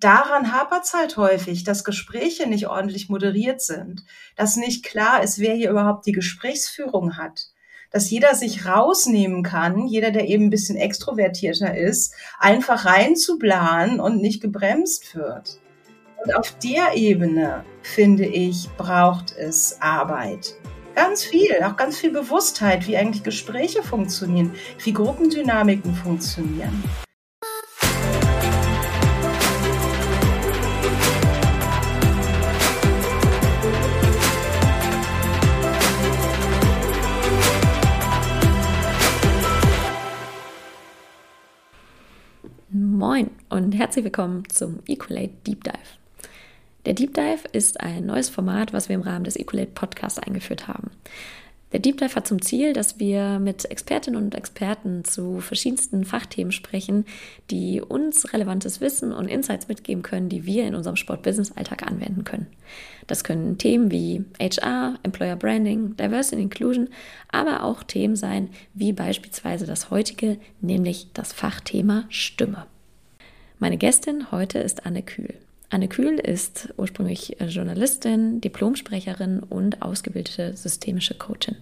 [0.00, 4.04] daran hapert es halt häufig, dass Gespräche nicht ordentlich moderiert sind,
[4.36, 7.50] dass nicht klar ist, wer hier überhaupt die Gesprächsführung hat
[7.90, 14.22] dass jeder sich rausnehmen kann, jeder, der eben ein bisschen extrovertierter ist, einfach reinzublahen und
[14.22, 15.58] nicht gebremst wird.
[16.24, 20.54] Und auf der Ebene, finde ich, braucht es Arbeit.
[20.94, 24.54] Ganz viel, auch ganz viel Bewusstheit, wie eigentlich Gespräche funktionieren,
[24.84, 26.84] wie Gruppendynamiken funktionieren.
[43.50, 45.74] Und herzlich willkommen zum Equalate Deep Dive.
[46.86, 50.68] Der Deep Dive ist ein neues Format, was wir im Rahmen des Equalate Podcasts eingeführt
[50.68, 50.92] haben.
[51.72, 56.52] Der Deep Dive hat zum Ziel, dass wir mit Expertinnen und Experten zu verschiedensten Fachthemen
[56.52, 57.04] sprechen,
[57.50, 62.46] die uns relevantes Wissen und Insights mitgeben können, die wir in unserem Sport-Business-Alltag anwenden können.
[63.08, 66.88] Das können Themen wie HR, Employer Branding, Diversity and Inclusion,
[67.32, 72.66] aber auch Themen sein wie beispielsweise das heutige, nämlich das Fachthema Stimme.
[73.62, 75.34] Meine Gästin heute ist Anne Kühl.
[75.68, 81.56] Anne Kühl ist ursprünglich äh, Journalistin, Diplomsprecherin und ausgebildete systemische Coachin.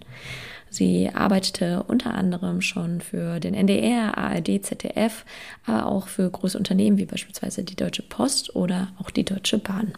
[0.69, 5.25] Sie arbeitete unter anderem schon für den NDR, ARD, ZDF,
[5.65, 9.91] aber auch für große Unternehmen wie beispielsweise die Deutsche Post oder auch die Deutsche Bahn.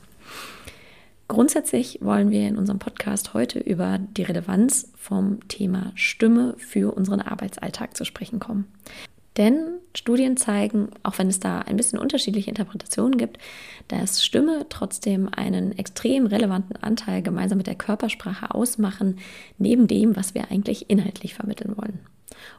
[1.28, 7.22] Grundsätzlich wollen wir in unserem Podcast heute über die Relevanz vom Thema Stimme für unseren
[7.22, 8.66] Arbeitsalltag zu sprechen kommen.
[9.38, 13.38] Denn Studien zeigen, auch wenn es da ein bisschen unterschiedliche Interpretationen gibt,
[13.88, 19.20] dass Stimme trotzdem einen extrem relevanten Anteil gemeinsam mit der Körpersprache ausmachen,
[19.58, 22.00] neben dem, was wir eigentlich inhaltlich vermitteln wollen.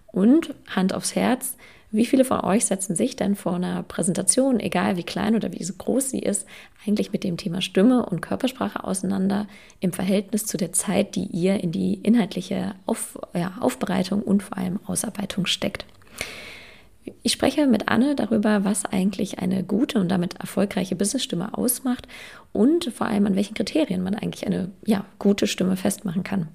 [0.06, 1.56] Und Hand aufs Herz,
[1.90, 5.58] wie viele von euch setzen sich denn vor einer Präsentation, egal wie klein oder wie
[5.58, 6.46] groß sie ist,
[6.86, 9.46] eigentlich mit dem Thema Stimme und Körpersprache auseinander
[9.80, 14.56] im Verhältnis zu der Zeit, die ihr in die inhaltliche Auf, ja, Aufbereitung und vor
[14.56, 15.84] allem Ausarbeitung steckt?
[17.22, 22.06] Ich spreche mit Anne darüber, was eigentlich eine gute und damit erfolgreiche Businessstimme ausmacht
[22.52, 26.48] und vor allem an welchen Kriterien man eigentlich eine ja, gute Stimme festmachen kann.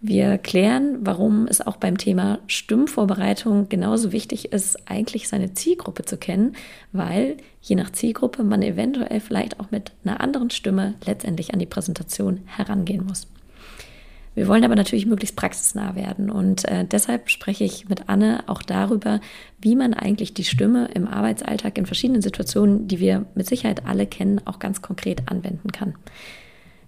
[0.00, 6.16] Wir klären, warum es auch beim Thema Stimmvorbereitung genauso wichtig ist, eigentlich seine Zielgruppe zu
[6.16, 6.54] kennen,
[6.92, 11.66] weil je nach Zielgruppe man eventuell vielleicht auch mit einer anderen Stimme letztendlich an die
[11.66, 13.26] Präsentation herangehen muss.
[14.38, 18.62] Wir wollen aber natürlich möglichst praxisnah werden und äh, deshalb spreche ich mit Anne auch
[18.62, 19.20] darüber,
[19.60, 24.06] wie man eigentlich die Stimme im Arbeitsalltag in verschiedenen Situationen, die wir mit Sicherheit alle
[24.06, 25.96] kennen, auch ganz konkret anwenden kann.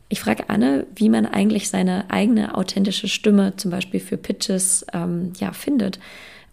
[0.08, 5.32] Ich frage Anne, wie man eigentlich seine eigene authentische Stimme zum Beispiel für Pitches ähm,
[5.40, 5.98] ja, findet,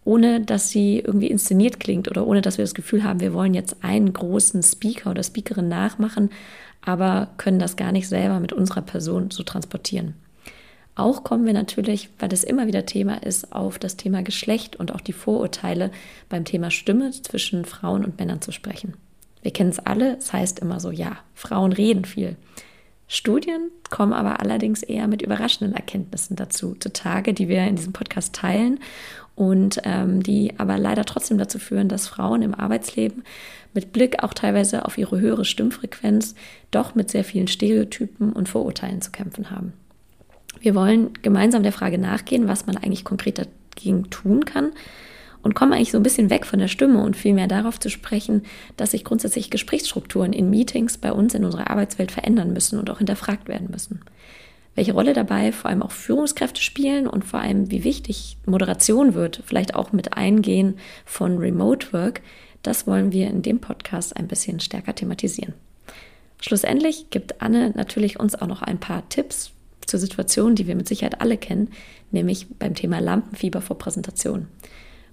[0.03, 3.53] ohne dass sie irgendwie inszeniert klingt oder ohne dass wir das Gefühl haben, wir wollen
[3.53, 6.31] jetzt einen großen Speaker oder Speakerin nachmachen,
[6.81, 10.15] aber können das gar nicht selber mit unserer Person so transportieren.
[10.97, 14.91] Auch kommen wir natürlich, weil das immer wieder Thema ist, auf das Thema Geschlecht und
[14.91, 15.91] auch die Vorurteile
[16.27, 18.95] beim Thema Stimme zwischen Frauen und Männern zu sprechen.
[19.43, 22.35] Wir kennen es alle, es heißt immer so, ja, Frauen reden viel.
[23.07, 28.33] Studien kommen aber allerdings eher mit überraschenden Erkenntnissen dazu zutage, die wir in diesem Podcast
[28.33, 28.79] teilen
[29.35, 33.23] und ähm, die aber leider trotzdem dazu führen, dass Frauen im Arbeitsleben
[33.75, 36.33] mit Blick auch teilweise auf ihre höhere Stimmfrequenz
[36.71, 39.73] doch mit sehr vielen Stereotypen und Vorurteilen zu kämpfen haben.
[40.67, 44.73] Wir wollen gemeinsam der Frage nachgehen, was man eigentlich konkret dagegen tun kann
[45.41, 48.41] und kommen eigentlich so ein bisschen weg von der Stimme und vielmehr darauf zu sprechen,
[48.75, 52.97] dass sich grundsätzlich Gesprächsstrukturen in Meetings bei uns in unserer Arbeitswelt verändern müssen und auch
[52.97, 54.01] hinterfragt werden müssen.
[54.75, 59.43] Welche Rolle dabei vor allem auch Führungskräfte spielen und vor allem wie wichtig Moderation wird,
[59.45, 62.19] vielleicht auch mit Eingehen von Remote Work,
[62.61, 65.53] das wollen wir in dem Podcast ein bisschen stärker thematisieren.
[66.41, 69.53] Schlussendlich gibt Anne natürlich uns auch noch ein paar Tipps,
[69.87, 71.69] zur Situation, die wir mit Sicherheit alle kennen,
[72.11, 74.47] nämlich beim Thema Lampenfieber vor Präsentation.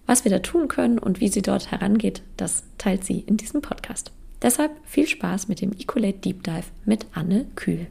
[0.07, 3.63] Was wir da tun können und wie sie dort herangeht, das teilt sie in diesem
[3.63, 4.13] Podcast.
[4.43, 7.87] Deshalb viel Spaß mit dem Ecolate Deep Dive mit Anne Kühl.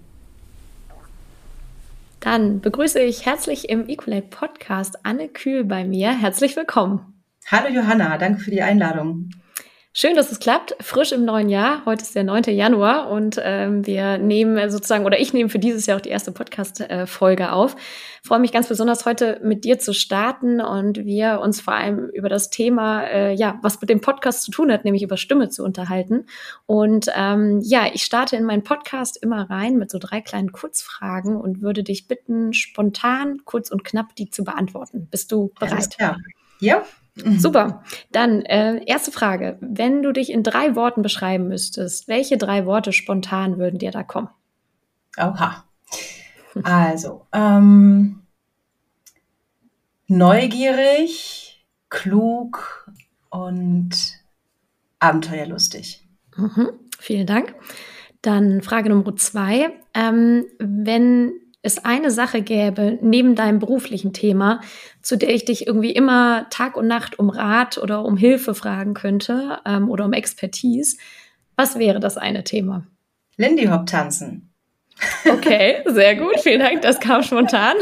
[2.20, 6.12] Dann begrüße ich herzlich im Ecolate Podcast Anne Kühl bei mir.
[6.12, 7.22] Herzlich willkommen.
[7.48, 9.32] Hallo Johanna, danke für die Einladung.
[9.96, 10.76] Schön, dass es klappt.
[10.82, 11.86] Frisch im neuen Jahr.
[11.86, 12.46] Heute ist der 9.
[12.46, 16.32] Januar und ähm, wir nehmen sozusagen, oder ich nehme für dieses Jahr auch die erste
[16.32, 17.76] Podcast-Folge auf.
[18.24, 22.28] freue mich ganz besonders heute mit dir zu starten und wir uns vor allem über
[22.28, 25.64] das Thema, äh, ja, was mit dem Podcast zu tun hat, nämlich über Stimme zu
[25.64, 26.26] unterhalten.
[26.66, 31.36] Und ähm, ja, ich starte in meinen Podcast immer rein mit so drei kleinen Kurzfragen
[31.36, 35.08] und würde dich bitten, spontan, kurz und knapp die zu beantworten.
[35.12, 35.98] Bist du bereit?
[36.00, 36.18] Ja.
[36.60, 36.84] ja.
[37.16, 37.40] Mhm.
[37.40, 37.84] Super.
[38.12, 39.58] Dann äh, erste Frage.
[39.62, 44.04] Wenn du dich in drei Worten beschreiben müsstest, welche drei Worte spontan würden dir da
[44.04, 44.30] kommen?
[45.18, 45.64] Oha.
[46.64, 48.24] Also, ähm,
[50.08, 52.92] neugierig, klug
[53.30, 53.92] und
[55.00, 56.08] abenteuerlustig.
[56.36, 56.70] Mhm.
[57.00, 57.56] Vielen Dank.
[58.22, 59.72] Dann Frage Nummer zwei.
[59.94, 61.34] Ähm, wenn
[61.64, 64.62] es eine Sache gäbe neben deinem beruflichen Thema,
[65.02, 68.94] zu der ich dich irgendwie immer Tag und Nacht um Rat oder um Hilfe fragen
[68.94, 70.98] könnte ähm, oder um Expertise,
[71.56, 72.86] was wäre das eine Thema?
[73.38, 74.53] Lindy Hop tanzen.
[75.26, 76.40] Okay, sehr gut.
[76.42, 76.82] Vielen Dank.
[76.82, 77.76] Das kam spontan.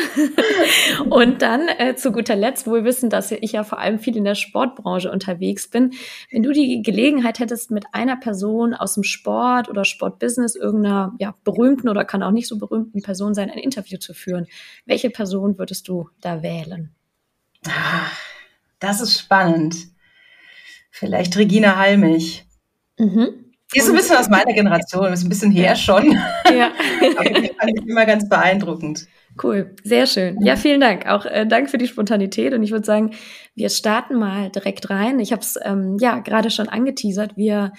[1.10, 4.16] Und dann äh, zu guter Letzt, wo wir wissen, dass ich ja vor allem viel
[4.16, 5.94] in der Sportbranche unterwegs bin.
[6.32, 11.36] Wenn du die Gelegenheit hättest, mit einer Person aus dem Sport oder Sportbusiness, irgendeiner ja,
[11.44, 14.48] berühmten oder kann auch nicht so berühmten Person sein, ein Interview zu führen,
[14.86, 16.94] welche Person würdest du da wählen?
[18.80, 19.76] Das ist spannend.
[20.90, 22.46] Vielleicht Regina Halmich.
[22.98, 23.41] Mhm.
[23.74, 26.18] Die ist ein bisschen aus meiner Generation, ist ein bisschen her schon.
[26.52, 26.72] Ja.
[27.18, 29.08] Aber die fand ich immer ganz beeindruckend.
[29.42, 30.42] Cool, sehr schön.
[30.42, 31.08] Ja, vielen Dank.
[31.08, 32.54] Auch äh, Dank für die Spontanität.
[32.54, 33.12] Und ich würde sagen,
[33.56, 35.20] wir starten mal direkt rein.
[35.20, 37.38] Ich habe es ähm, ja gerade schon angeteasert.
[37.38, 37.72] Wir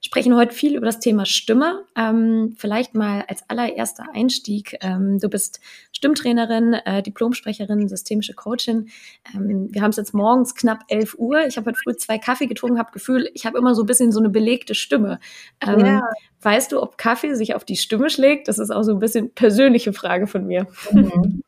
[0.00, 1.84] sprechen heute viel über das Thema Stimme.
[1.96, 4.76] Ähm, vielleicht mal als allererster Einstieg.
[4.80, 5.60] Ähm, du bist
[5.92, 8.88] Stimmtrainerin, äh, Diplomsprecherin, systemische Coachin.
[9.34, 11.46] Ähm, wir haben es jetzt morgens knapp 11 Uhr.
[11.46, 14.12] Ich habe heute früh zwei Kaffee getrunken, habe Gefühl, ich habe immer so ein bisschen
[14.12, 15.18] so eine belegte Stimme.
[15.60, 16.02] Ähm, ja.
[16.42, 18.48] Weißt du, ob Kaffee sich auf die Stimme schlägt?
[18.48, 20.66] Das ist auch so ein bisschen persönliche Frage von mir.
[20.92, 21.42] Mhm.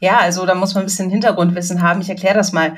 [0.00, 2.00] Ja, also da muss man ein bisschen Hintergrundwissen haben.
[2.00, 2.76] Ich erkläre das mal.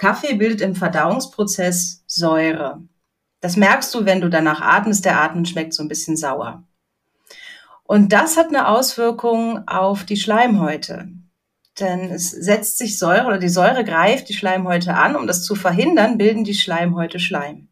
[0.00, 2.82] Kaffee bildet im Verdauungsprozess Säure.
[3.40, 5.04] Das merkst du, wenn du danach atmest.
[5.04, 6.64] Der Atem schmeckt so ein bisschen sauer.
[7.82, 11.10] Und das hat eine Auswirkung auf die Schleimhäute.
[11.78, 15.16] Denn es setzt sich Säure oder die Säure greift die Schleimhäute an.
[15.16, 17.68] Um das zu verhindern, bilden die Schleimhäute Schleim.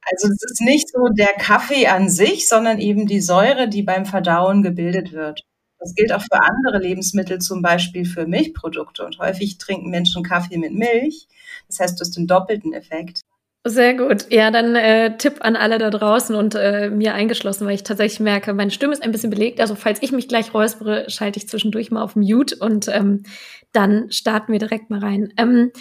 [0.00, 4.06] Also es ist nicht so der Kaffee an sich, sondern eben die Säure, die beim
[4.06, 5.44] Verdauen gebildet wird.
[5.78, 9.04] Das gilt auch für andere Lebensmittel, zum Beispiel für Milchprodukte.
[9.04, 11.28] Und häufig trinken Menschen Kaffee mit Milch.
[11.68, 13.20] Das heißt, du hast den doppelten Effekt.
[13.68, 14.30] Sehr gut.
[14.30, 18.20] Ja, dann äh, Tipp an alle da draußen und äh, mir eingeschlossen, weil ich tatsächlich
[18.20, 19.60] merke, meine Stimme ist ein bisschen belegt.
[19.60, 23.24] Also falls ich mich gleich räuspere, schalte ich zwischendurch mal auf Mute und ähm,
[23.72, 25.32] dann starten wir direkt mal rein.
[25.36, 25.72] Ähm,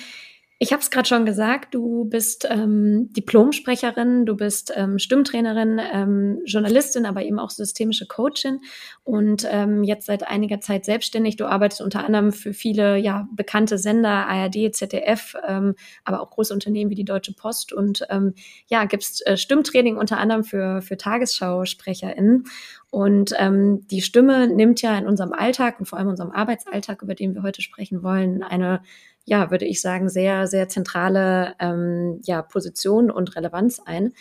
[0.57, 6.41] ich habe es gerade schon gesagt, du bist ähm, Diplomsprecherin, du bist ähm, Stimmtrainerin, ähm,
[6.45, 8.61] Journalistin, aber eben auch systemische Coachin
[9.03, 11.35] und ähm, jetzt seit einiger Zeit selbstständig.
[11.35, 15.75] Du arbeitest unter anderem für viele ja, bekannte Sender, ARD, ZDF, ähm,
[16.05, 18.33] aber auch große Unternehmen wie die Deutsche Post und ähm,
[18.67, 22.45] ja, gibst äh, Stimmtraining unter anderem für, für TagesschausprecherInnen.
[22.95, 27.13] Und ähm, die Stimme nimmt ja in unserem Alltag und vor allem unserem Arbeitsalltag, über
[27.13, 28.83] den wir heute sprechen wollen, eine
[29.25, 34.13] ja, würde ich sagen, sehr, sehr zentrale ähm, ja, Position und Relevanz ein.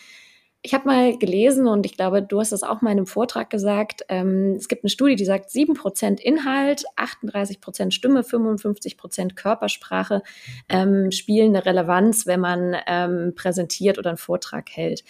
[0.61, 3.49] Ich habe mal gelesen und ich glaube, du hast das auch mal in einem Vortrag
[3.49, 4.03] gesagt.
[4.09, 10.23] Ähm, es gibt eine Studie, die sagt, 7% Inhalt, 38% Stimme, 55% Körpersprache
[10.69, 15.05] ähm, spielen eine Relevanz, wenn man ähm, präsentiert oder einen Vortrag hält.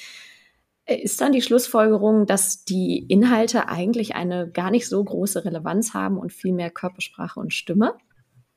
[0.87, 5.95] Äh, ist dann die Schlussfolgerung, dass die Inhalte eigentlich eine gar nicht so große Relevanz
[5.95, 7.95] haben und viel mehr Körpersprache und Stimme?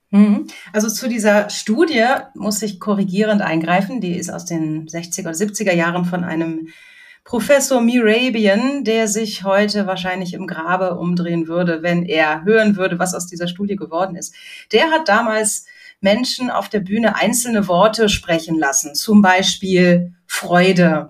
[0.09, 0.47] Mhm.
[0.73, 3.99] Also zu dieser Studie muss ich korrigierend eingreifen.
[3.99, 6.69] Die ist aus den 60er oder 70er Jahren von einem
[7.27, 13.13] Professor Mirabian, der sich heute wahrscheinlich im Grabe umdrehen würde, wenn er hören würde, was
[13.13, 14.33] aus dieser Studie geworden ist.
[14.71, 15.65] Der hat damals
[15.99, 21.09] Menschen auf der Bühne einzelne Worte sprechen lassen, zum Beispiel Freude.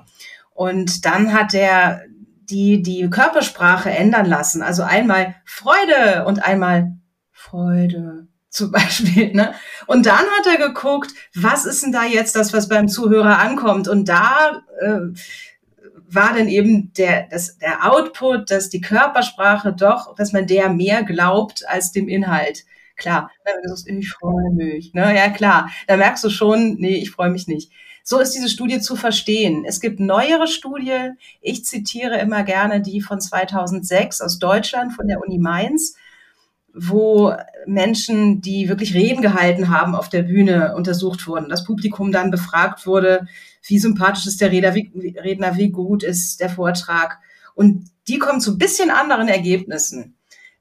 [0.58, 2.02] Und dann hat er
[2.50, 4.64] die, die Körpersprache ändern lassen.
[4.64, 6.98] Also einmal Freude und einmal
[7.32, 9.34] Freude zum Beispiel.
[9.34, 9.54] Ne?
[9.86, 13.88] Und dann hat er geguckt, was ist denn da jetzt das, was beim Zuhörer ankommt?
[13.88, 15.00] Und da äh,
[16.10, 21.04] war dann eben der, das, der Output, dass die Körpersprache doch, dass man der mehr
[21.04, 22.66] glaubt als dem Inhalt.
[22.96, 23.30] Klar,
[23.86, 24.96] ich freue mich.
[24.96, 25.16] Ne?
[25.16, 27.72] Ja, klar, da merkst du schon, nee, ich freue mich nicht.
[28.10, 29.66] So ist diese Studie zu verstehen.
[29.68, 31.18] Es gibt neuere Studien.
[31.42, 35.96] Ich zitiere immer gerne die von 2006 aus Deutschland von der Uni Mainz
[36.80, 37.34] wo
[37.66, 41.50] Menschen, die wirklich Reden gehalten haben auf der Bühne, untersucht wurden.
[41.50, 43.28] Das Publikum dann befragt wurde,
[43.66, 47.18] wie sympathisch ist der Redner, wie, Redner, wie gut ist der Vortrag.
[47.56, 50.17] Und die kommen zu ein bisschen anderen Ergebnissen.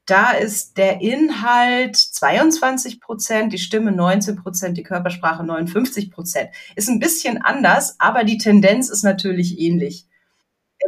[0.07, 6.49] Da ist der Inhalt 22 Prozent, die Stimme 19 Prozent, die Körpersprache 59 Prozent.
[6.77, 10.07] Ist ein bisschen anders, aber die Tendenz ist natürlich ähnlich.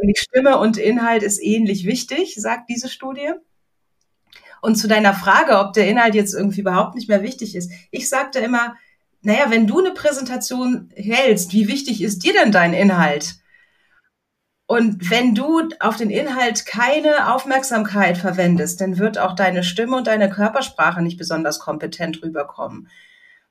[0.02, 3.32] Die Stimme und Inhalt ist ähnlich wichtig, sagt diese Studie.
[4.62, 7.70] Und zu deiner Frage, ob der Inhalt jetzt irgendwie überhaupt nicht mehr wichtig ist.
[7.90, 8.76] Ich sagte immer,
[9.20, 13.34] naja, wenn du eine Präsentation hältst, wie wichtig ist dir denn dein Inhalt?
[14.70, 20.06] Und wenn du auf den Inhalt keine Aufmerksamkeit verwendest, dann wird auch deine Stimme und
[20.06, 22.88] deine Körpersprache nicht besonders kompetent rüberkommen,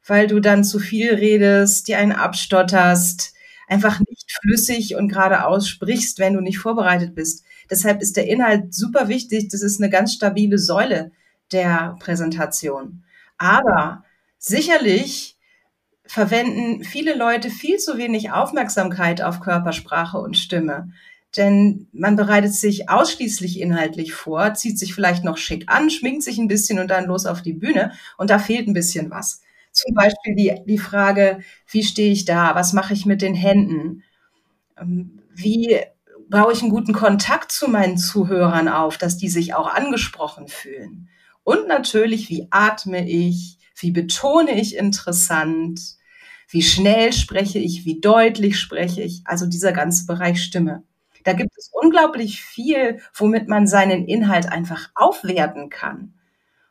[0.07, 3.33] weil du dann zu viel redest, dir einen abstotterst,
[3.67, 7.43] einfach nicht flüssig und geradeaus sprichst, wenn du nicht vorbereitet bist.
[7.69, 9.49] Deshalb ist der Inhalt super wichtig.
[9.49, 11.11] Das ist eine ganz stabile Säule
[11.51, 13.03] der Präsentation.
[13.37, 14.05] Aber
[14.37, 15.37] sicherlich
[16.09, 20.91] verwenden viele Leute viel zu wenig Aufmerksamkeit auf Körpersprache und Stimme.
[21.37, 26.39] Denn man bereitet sich ausschließlich inhaltlich vor, zieht sich vielleicht noch schick an, schminkt sich
[26.39, 27.91] ein bisschen und dann los auf die Bühne.
[28.17, 29.41] Und da fehlt ein bisschen was.
[29.71, 32.55] Zum Beispiel die, die Frage, wie stehe ich da?
[32.55, 34.01] Was mache ich mit den Händen?
[34.79, 35.79] Ähm, wie
[36.27, 41.07] baue ich einen guten Kontakt zu meinen Zuhörern auf, dass die sich auch angesprochen fühlen?
[41.43, 43.59] Und natürlich, wie atme ich?
[43.75, 45.98] Wie betone ich interessant?
[46.49, 47.85] Wie schnell spreche ich?
[47.85, 49.21] Wie deutlich spreche ich?
[49.25, 50.83] Also dieser ganze Bereich Stimme.
[51.23, 56.15] Da gibt es unglaublich viel, womit man seinen Inhalt einfach aufwerten kann.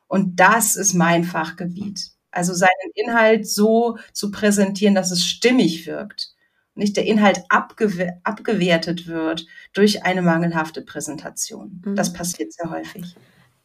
[0.08, 2.10] Und das ist mein Fachgebiet.
[2.32, 6.34] Also seinen Inhalt so zu präsentieren, dass es stimmig wirkt.
[6.74, 11.82] Nicht der Inhalt abgew abgewertet wird durch eine mangelhafte Präsentation.
[11.84, 11.94] Mhm.
[11.94, 13.14] Das passiert sehr häufig.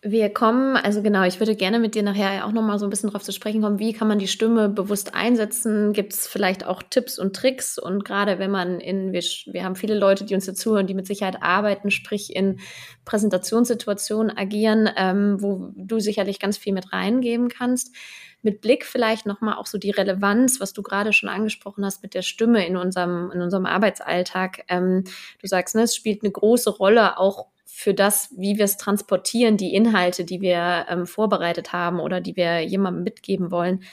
[0.06, 3.10] Wir kommen, also genau, ich würde gerne mit dir nachher auch nochmal so ein bisschen
[3.10, 5.94] drauf zu sprechen kommen, wie kann man die Stimme bewusst einsetzen?
[5.94, 7.80] Gibt es vielleicht auch Tipps und Tricks?
[7.80, 11.08] Und gerade wenn man in, wir, wir haben viele Leute, die uns dazuhören, die mit
[11.08, 12.60] Sicherheit arbeiten, sprich in
[13.06, 17.96] Präsentationssituationen agieren, ähm, wo du sicherlich ganz viel mit reingeben kannst.
[18.42, 22.14] Mit Blick vielleicht nochmal auch so die Relevanz, was du gerade schon angesprochen hast mit
[22.14, 24.66] der Stimme in unserem, in unserem Arbeitsalltag.
[24.68, 25.06] Ähm,
[25.40, 29.58] du sagst, ne, es spielt eine große Rolle auch für das, wie wir es transportieren,
[29.58, 33.84] die Inhalte, die wir ähm, vorbereitet haben oder die wir jemandem mitgeben wollen.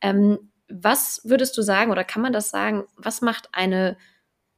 [0.00, 2.82] Ähm, was würdest du sagen oder kann man das sagen?
[2.96, 3.96] Was macht eine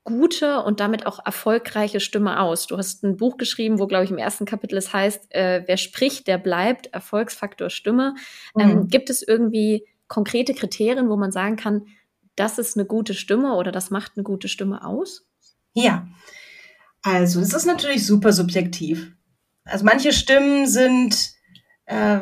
[0.04, 2.66] gute und damit auch erfolgreiche Stimme aus?
[2.66, 5.76] Du hast ein Buch geschrieben, wo, glaube ich, im ersten Kapitel es heißt, äh, wer
[5.76, 8.14] spricht, der bleibt, Erfolgsfaktor Stimme.
[8.58, 8.72] Ähm, mhm.
[8.72, 11.86] Ähm, gibt es irgendwie konkrete Kriterien, wo man sagen kann,
[12.34, 15.26] das ist eine gute Stimme oder das macht eine gute Stimme aus?
[15.74, 16.08] Ja,
[17.02, 19.12] also, es ist natürlich super subjektiv.
[19.64, 21.32] Also manche Stimmen sind,
[21.86, 22.18] äh,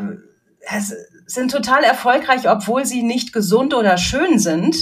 [1.26, 4.76] sind total erfolgreich, obwohl sie nicht gesund oder schön sind.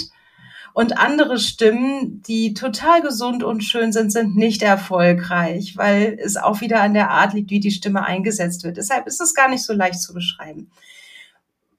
[0.73, 6.61] Und andere Stimmen, die total gesund und schön sind, sind nicht erfolgreich, weil es auch
[6.61, 8.77] wieder an der Art liegt, wie die Stimme eingesetzt wird.
[8.77, 10.69] Deshalb ist es gar nicht so leicht zu beschreiben.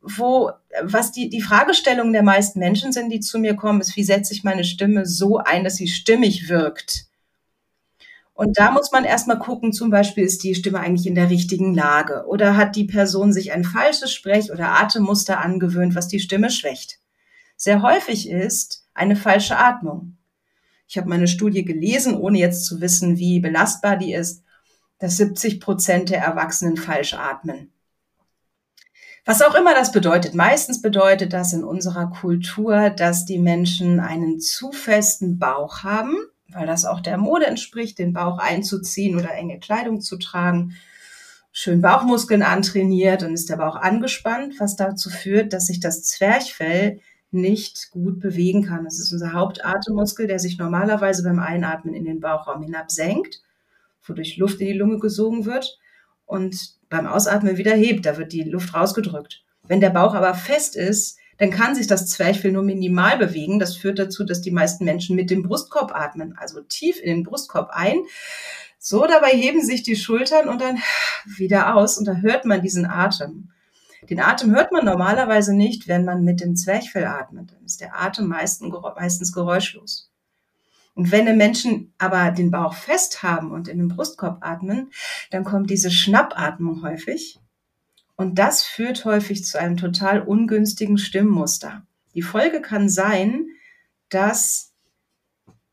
[0.00, 0.50] Wo,
[0.82, 4.32] was die, die Fragestellungen der meisten Menschen sind, die zu mir kommen, ist, wie setze
[4.32, 7.07] ich meine Stimme so ein, dass sie stimmig wirkt?
[8.38, 11.74] Und da muss man erstmal gucken, zum Beispiel ist die Stimme eigentlich in der richtigen
[11.74, 16.48] Lage oder hat die Person sich ein falsches Sprech- oder Atemmuster angewöhnt, was die Stimme
[16.48, 17.00] schwächt.
[17.56, 20.18] Sehr häufig ist eine falsche Atmung.
[20.86, 24.44] Ich habe meine Studie gelesen, ohne jetzt zu wissen, wie belastbar die ist,
[25.00, 27.72] dass 70 Prozent der Erwachsenen falsch atmen.
[29.24, 30.36] Was auch immer das bedeutet.
[30.36, 36.14] Meistens bedeutet das in unserer Kultur, dass die Menschen einen zu festen Bauch haben
[36.52, 40.76] weil das auch der Mode entspricht, den Bauch einzuziehen oder enge Kleidung zu tragen.
[41.52, 47.00] Schön Bauchmuskeln antrainiert, dann ist der Bauch angespannt, was dazu führt, dass sich das Zwerchfell
[47.30, 48.84] nicht gut bewegen kann.
[48.84, 53.42] Das ist unser Hauptatemmuskel, der sich normalerweise beim Einatmen in den Bauchraum hinab senkt,
[54.06, 55.78] wodurch Luft in die Lunge gesogen wird
[56.24, 59.42] und beim Ausatmen wieder hebt, da wird die Luft rausgedrückt.
[59.66, 63.58] Wenn der Bauch aber fest ist, dann kann sich das Zwerchfell nur minimal bewegen.
[63.58, 67.22] Das führt dazu, dass die meisten Menschen mit dem Brustkorb atmen, also tief in den
[67.24, 68.02] Brustkorb ein.
[68.78, 70.78] So, dabei heben sich die Schultern und dann
[71.24, 73.50] wieder aus und da hört man diesen Atem.
[74.08, 77.52] Den Atem hört man normalerweise nicht, wenn man mit dem Zwerchfell atmet.
[77.52, 80.10] Dann ist der Atem meistens geräuschlos.
[80.94, 84.90] Und wenn die Menschen aber den Bauch fest haben und in den Brustkorb atmen,
[85.30, 87.38] dann kommt diese Schnappatmung häufig.
[88.18, 91.86] Und das führt häufig zu einem total ungünstigen Stimmmuster.
[92.14, 93.46] Die Folge kann sein,
[94.08, 94.74] dass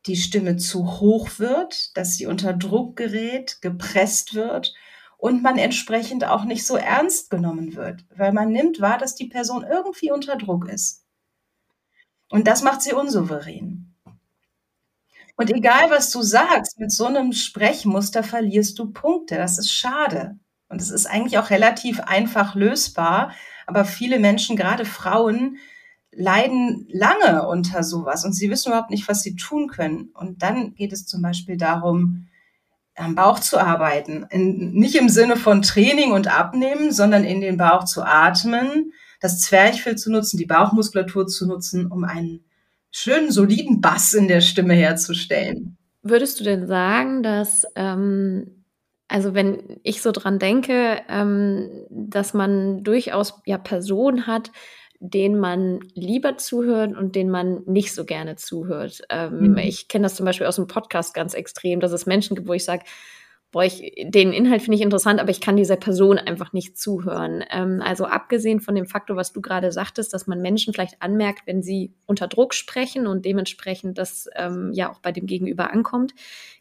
[0.06, 4.76] die Stimme zu hoch wird, dass sie unter Druck gerät, gepresst wird
[5.18, 9.28] und man entsprechend auch nicht so ernst genommen wird, weil man nimmt wahr, dass die
[9.28, 11.04] Person irgendwie unter Druck ist.
[12.30, 13.96] Und das macht sie unsouverän.
[15.36, 19.36] Und egal, was du sagst, mit so einem Sprechmuster verlierst du Punkte.
[19.36, 20.38] Das ist schade.
[20.70, 23.32] Und es ist eigentlich auch relativ einfach lösbar.
[23.68, 25.58] Aber viele Menschen, gerade Frauen,
[26.12, 30.10] leiden lange unter sowas und sie wissen überhaupt nicht, was sie tun können.
[30.14, 32.28] Und dann geht es zum Beispiel darum,
[32.96, 34.26] am Bauch zu arbeiten.
[34.30, 39.42] In, nicht im Sinne von Training und Abnehmen, sondern in den Bauch zu atmen, das
[39.42, 42.46] Zwerchfell zu nutzen, die Bauchmuskulatur zu nutzen, um einen
[42.92, 45.78] schönen, soliden Bass in der Stimme herzustellen.
[46.02, 48.55] Würdest du denn sagen, dass, ähm,
[49.08, 54.52] also wenn ich so dran denke, ähm, dass man durchaus ja Personen hat,
[55.00, 59.02] denen man lieber zuhört und denen man nicht so gerne zuhört.
[59.10, 59.58] Ähm, mhm.
[59.58, 62.54] Ich kenne das zum Beispiel aus dem Podcast ganz extrem, dass es Menschen gibt, wo
[62.54, 62.84] ich sage,
[63.52, 67.44] boah, ich, den Inhalt finde ich interessant, aber ich kann dieser Person einfach nicht zuhören.
[67.52, 71.44] Ähm, also abgesehen von dem Faktor, was du gerade sagtest, dass man Menschen vielleicht anmerkt,
[71.46, 76.14] wenn sie unter Druck sprechen und dementsprechend das ähm, ja auch bei dem Gegenüber ankommt,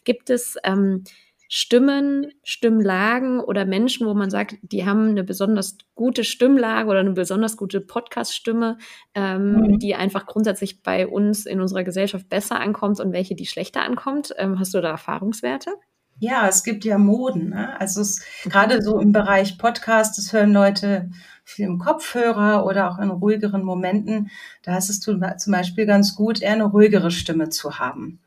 [0.04, 1.04] gibt es ähm,
[1.48, 7.12] Stimmen, Stimmlagen oder Menschen, wo man sagt, die haben eine besonders gute Stimmlage oder eine
[7.12, 8.78] besonders gute Podcast-Stimme,
[9.14, 9.78] ähm, mhm.
[9.78, 14.34] die einfach grundsätzlich bei uns in unserer Gesellschaft besser ankommt und welche, die schlechter ankommt.
[14.38, 15.70] Ähm, hast du da Erfahrungswerte?
[16.18, 17.50] Ja, es gibt ja Moden.
[17.50, 17.78] Ne?
[17.80, 21.10] Also es, gerade so im Bereich Podcast, das hören Leute
[21.44, 24.30] viel im Kopfhörer oder auch in ruhigeren Momenten.
[24.62, 28.20] Da ist es zum Beispiel ganz gut, eher eine ruhigere Stimme zu haben.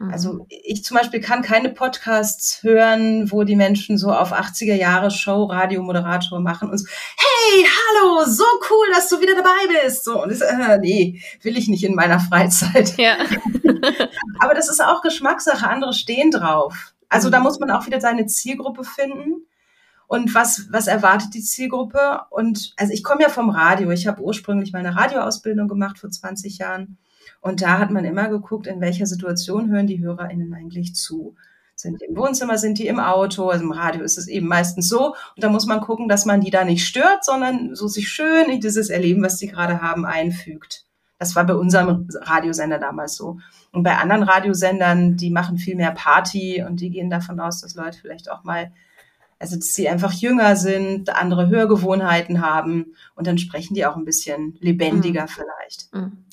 [0.00, 0.46] Also mhm.
[0.48, 5.44] ich zum Beispiel kann keine Podcasts hören, wo die Menschen so auf 80er Jahre Show,
[5.44, 6.86] Radiomoderator machen und so,
[7.16, 10.04] hey, hallo, so cool, dass du wieder dabei bist.
[10.04, 12.96] So, und das, äh, nee, will ich nicht in meiner Freizeit.
[12.96, 13.16] Ja.
[14.38, 16.94] Aber das ist auch Geschmackssache, andere stehen drauf.
[17.08, 17.44] Also da mhm.
[17.44, 19.46] muss man auch wieder seine Zielgruppe finden.
[20.06, 22.22] Und was, was erwartet die Zielgruppe?
[22.30, 23.90] Und also ich komme ja vom Radio.
[23.90, 26.98] Ich habe ursprünglich meine Radioausbildung gemacht vor 20 Jahren.
[27.40, 31.34] Und da hat man immer geguckt, in welcher Situation hören die HörerInnen eigentlich zu.
[31.74, 34.88] Sind die im Wohnzimmer, sind die im Auto, also im Radio ist es eben meistens
[34.88, 35.14] so.
[35.36, 38.50] Und da muss man gucken, dass man die da nicht stört, sondern so sich schön
[38.50, 40.86] in dieses Erleben, was die gerade haben, einfügt.
[41.18, 43.38] Das war bei unserem Radiosender damals so.
[43.72, 47.74] Und bei anderen Radiosendern, die machen viel mehr Party und die gehen davon aus, dass
[47.74, 48.72] Leute vielleicht auch mal,
[49.38, 54.04] also dass sie einfach jünger sind, andere Hörgewohnheiten haben und dann sprechen die auch ein
[54.04, 55.28] bisschen lebendiger mhm.
[55.28, 55.94] vielleicht.
[55.94, 56.24] Mhm.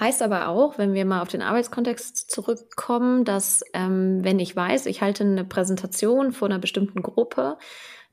[0.00, 4.86] Heißt aber auch, wenn wir mal auf den Arbeitskontext zurückkommen, dass ähm, wenn ich weiß,
[4.86, 7.58] ich halte eine Präsentation vor einer bestimmten Gruppe,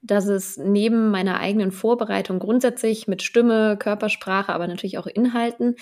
[0.01, 5.75] dass es neben meiner eigenen Vorbereitung grundsätzlich mit Stimme, Körpersprache, aber natürlich auch Inhalten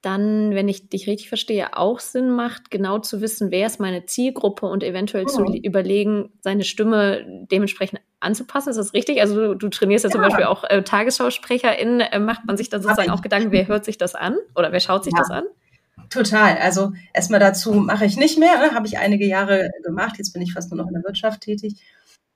[0.00, 4.06] dann, wenn ich dich richtig verstehe, auch Sinn macht, genau zu wissen, wer ist meine
[4.06, 5.28] Zielgruppe und eventuell oh.
[5.28, 8.70] zu überlegen, seine Stimme dementsprechend anzupassen.
[8.70, 9.20] Ist das richtig?
[9.20, 12.00] Also du, du trainierst ja, ja, zum Beispiel auch äh, TagesschausprecherInnen.
[12.00, 14.80] Äh, macht man sich da sozusagen auch Gedanken, wer hört sich das an oder wer
[14.80, 15.18] schaut sich ja.
[15.18, 15.44] das an?
[16.10, 16.56] Total.
[16.58, 18.74] Also erstmal dazu mache ich nicht mehr, ne?
[18.74, 20.16] habe ich einige Jahre gemacht.
[20.18, 21.82] Jetzt bin ich fast nur noch in der Wirtschaft tätig.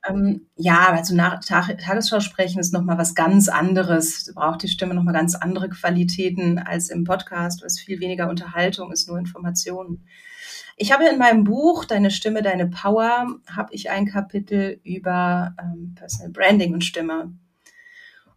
[0.09, 4.25] Ähm, ja, also nach Tag, Tagesschau sprechen ist nochmal was ganz anderes.
[4.25, 8.91] Da braucht die Stimme nochmal ganz andere Qualitäten als im Podcast, es viel weniger Unterhaltung
[8.93, 10.05] ist, nur Informationen.
[10.77, 15.95] Ich habe in meinem Buch Deine Stimme, deine Power, habe ich ein Kapitel über ähm,
[15.95, 17.33] Personal Branding und Stimme.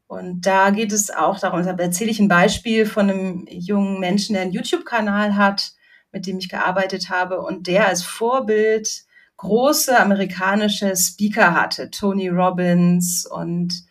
[0.07, 4.33] Und da geht es auch darum, da erzähle ich ein Beispiel von einem jungen Menschen,
[4.33, 5.71] der einen YouTube-Kanal hat,
[6.11, 9.05] mit dem ich gearbeitet habe und der als Vorbild
[9.37, 13.85] große amerikanische Speaker hatte, Tony Robbins und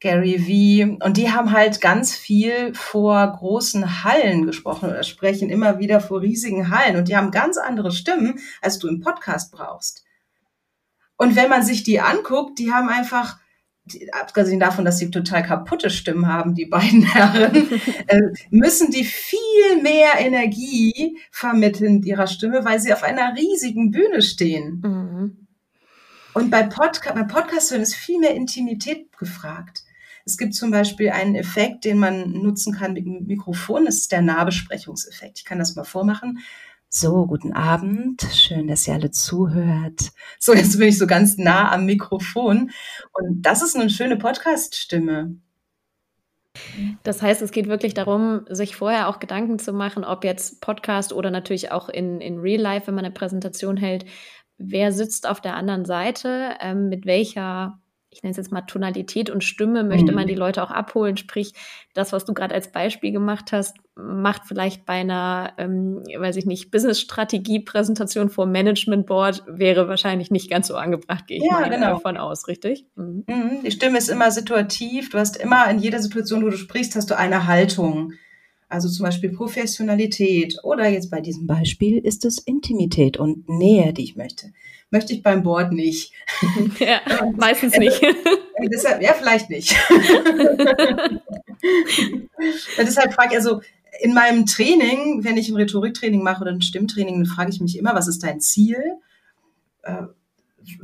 [0.00, 0.98] Gary Vee.
[1.02, 6.20] Und die haben halt ganz viel vor großen Hallen gesprochen oder sprechen immer wieder vor
[6.20, 6.96] riesigen Hallen.
[6.96, 10.04] Und die haben ganz andere Stimmen, als du im Podcast brauchst.
[11.16, 13.38] Und wenn man sich die anguckt, die haben einfach
[14.12, 17.68] abgesehen davon, dass sie total kaputte Stimmen haben, die beiden Herren,
[18.06, 18.20] äh,
[18.50, 24.80] müssen die viel mehr Energie vermitteln ihrer Stimme, weil sie auf einer riesigen Bühne stehen.
[24.82, 25.46] Mhm.
[26.32, 29.84] Und bei, Podca bei Podcast hören ist viel mehr Intimität gefragt.
[30.26, 33.84] Es gibt zum Beispiel einen Effekt, den man nutzen kann mit dem Mikrofon.
[33.84, 35.38] Das ist der Nahbesprechungseffekt.
[35.38, 36.38] Ich kann das mal vormachen.
[36.96, 38.22] So, guten Abend.
[38.32, 40.12] Schön, dass ihr alle zuhört.
[40.38, 42.70] So, jetzt bin ich so ganz nah am Mikrofon.
[43.12, 45.34] Und das ist eine schöne Podcast-Stimme.
[47.02, 51.12] Das heißt, es geht wirklich darum, sich vorher auch Gedanken zu machen, ob jetzt Podcast
[51.12, 54.04] oder natürlich auch in, in Real Life, wenn man eine Präsentation hält,
[54.56, 57.80] wer sitzt auf der anderen Seite, ähm, mit welcher
[58.14, 60.28] ich nenne es jetzt mal Tonalität und Stimme, möchte man mhm.
[60.28, 61.16] die Leute auch abholen.
[61.16, 61.52] Sprich,
[61.94, 66.46] das, was du gerade als Beispiel gemacht hast, macht vielleicht bei einer, ähm, weiß ich
[66.46, 71.68] nicht, Business-Strategie-Präsentation vor Management Board, wäre wahrscheinlich nicht ganz so angebracht, gehe ich ja, mal
[71.68, 71.94] genau.
[71.94, 72.86] davon aus, richtig?
[72.94, 73.24] Mhm.
[73.26, 73.62] mhm.
[73.64, 75.10] Die Stimme ist immer situativ.
[75.10, 78.12] Du hast immer in jeder Situation, wo du sprichst, hast du eine Haltung.
[78.68, 84.04] Also zum Beispiel Professionalität oder jetzt bei diesem Beispiel ist es Intimität und Nähe, die
[84.04, 84.52] ich möchte
[84.94, 86.12] möchte ich beim Board nicht.
[86.78, 87.00] Ja,
[87.36, 88.00] meistens nicht.
[88.72, 89.74] Deshalb, ja, vielleicht nicht.
[92.78, 93.60] deshalb frage ich also,
[94.00, 97.76] in meinem Training, wenn ich ein Rhetoriktraining mache oder ein Stimmtraining, dann frage ich mich
[97.76, 98.78] immer, was ist dein Ziel?
[99.82, 100.04] Äh,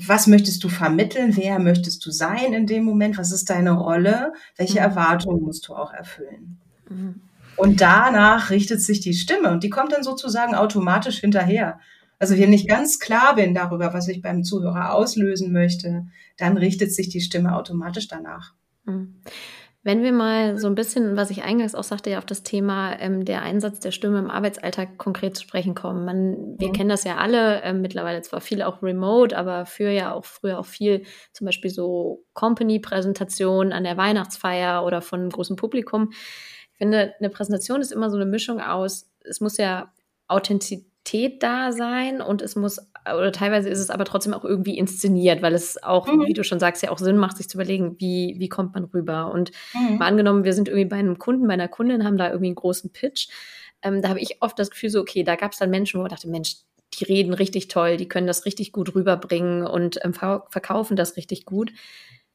[0.06, 1.36] was möchtest du vermitteln?
[1.36, 3.16] Wer möchtest du sein in dem Moment?
[3.16, 4.32] Was ist deine Rolle?
[4.56, 4.84] Welche mhm.
[4.84, 6.58] Erwartungen musst du auch erfüllen?
[6.88, 7.22] Mhm.
[7.56, 11.78] Und danach richtet sich die Stimme und die kommt dann sozusagen automatisch hinterher.
[12.20, 16.06] Also wenn ich ganz klar bin darüber, was ich beim Zuhörer auslösen möchte,
[16.36, 18.52] dann richtet sich die Stimme automatisch danach.
[18.84, 19.22] Mhm.
[19.82, 23.00] Wenn wir mal so ein bisschen, was ich eingangs auch sagte, ja auf das Thema
[23.00, 26.04] ähm, der Einsatz der Stimme im Arbeitsalltag konkret zu sprechen kommen.
[26.04, 26.72] Man, wir mhm.
[26.74, 30.58] kennen das ja alle, ähm, mittlerweile zwar viel auch remote, aber für ja auch früher
[30.58, 36.10] auch viel zum Beispiel so Company-Präsentationen an der Weihnachtsfeier oder von einem großen Publikum.
[36.12, 39.90] Ich finde, eine Präsentation ist immer so eine Mischung aus, es muss ja
[40.28, 44.78] Authentizität Realität da sein und es muss, oder teilweise ist es aber trotzdem auch irgendwie
[44.78, 46.26] inszeniert, weil es auch, mhm.
[46.26, 48.84] wie du schon sagst, ja auch Sinn macht, sich zu überlegen, wie, wie kommt man
[48.84, 49.32] rüber.
[49.32, 49.98] Und mhm.
[49.98, 52.54] mal angenommen, wir sind irgendwie bei einem Kunden, bei einer Kundin, haben da irgendwie einen
[52.54, 53.28] großen Pitch.
[53.82, 56.04] Ähm, da habe ich oft das Gefühl so, okay, da gab es dann Menschen, wo
[56.04, 56.56] ich dachte, Mensch,
[56.98, 61.44] die reden richtig toll, die können das richtig gut rüberbringen und ähm, verkaufen das richtig
[61.44, 61.72] gut.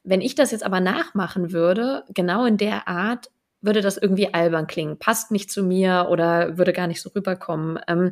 [0.03, 3.29] Wenn ich das jetzt aber nachmachen würde, genau in der Art,
[3.61, 7.79] würde das irgendwie albern klingen, passt nicht zu mir oder würde gar nicht so rüberkommen.
[7.87, 8.11] Ähm,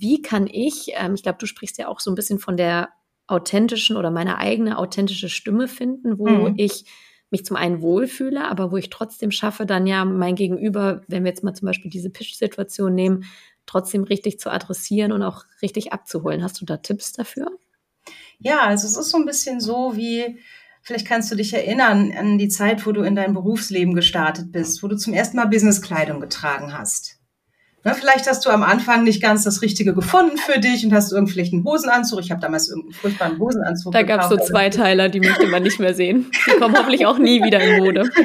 [0.00, 2.90] wie kann ich, ähm, ich glaube, du sprichst ja auch so ein bisschen von der
[3.26, 6.54] authentischen oder meine eigene authentische Stimme finden, wo mhm.
[6.56, 6.84] ich
[7.30, 11.30] mich zum einen wohlfühle, aber wo ich trotzdem schaffe, dann ja mein Gegenüber, wenn wir
[11.30, 13.24] jetzt mal zum Beispiel diese Pitch-Situation nehmen,
[13.66, 16.42] trotzdem richtig zu adressieren und auch richtig abzuholen.
[16.42, 17.48] Hast du da Tipps dafür?
[18.38, 20.38] Ja, also es ist so ein bisschen so wie,
[20.82, 24.82] vielleicht kannst du dich erinnern an die Zeit, wo du in dein Berufsleben gestartet bist,
[24.82, 27.18] wo du zum ersten Mal Businesskleidung getragen hast.
[27.86, 31.12] Ne, vielleicht hast du am Anfang nicht ganz das Richtige gefunden für dich und hast
[31.12, 32.20] irgendwie vielleicht einen Hosenanzug.
[32.20, 33.92] Ich habe damals irgendeinen furchtbaren Hosenanzug.
[33.92, 36.30] Da gab es so Zweiteiler, die möchte man nicht mehr sehen.
[36.46, 38.10] Die kommen hoffentlich auch nie wieder in Mode.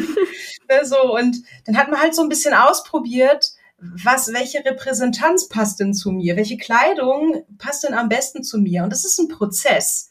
[0.72, 5.80] Ne, so, und dann hat man halt so ein bisschen ausprobiert, was, welche Repräsentanz passt
[5.80, 6.36] denn zu mir?
[6.36, 8.84] Welche Kleidung passt denn am besten zu mir?
[8.84, 10.09] Und das ist ein Prozess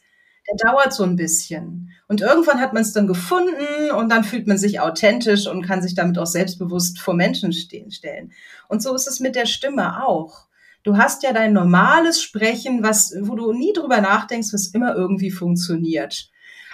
[0.49, 1.91] der dauert so ein bisschen.
[2.07, 5.81] Und irgendwann hat man es dann gefunden und dann fühlt man sich authentisch und kann
[5.81, 8.31] sich damit auch selbstbewusst vor Menschen stehen, stellen.
[8.67, 10.47] Und so ist es mit der Stimme auch.
[10.83, 15.29] Du hast ja dein normales Sprechen, was, wo du nie drüber nachdenkst, was immer irgendwie
[15.29, 16.31] funktioniert.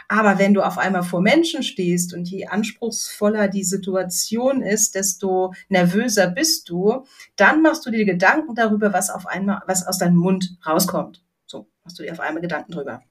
[0.07, 5.53] Aber wenn du auf einmal vor Menschen stehst und je anspruchsvoller die Situation ist, desto
[5.67, 10.17] nervöser bist du, dann machst du dir Gedanken darüber, was auf einmal, was aus deinem
[10.17, 11.23] Mund rauskommt.
[11.47, 13.01] So machst du dir auf einmal Gedanken drüber.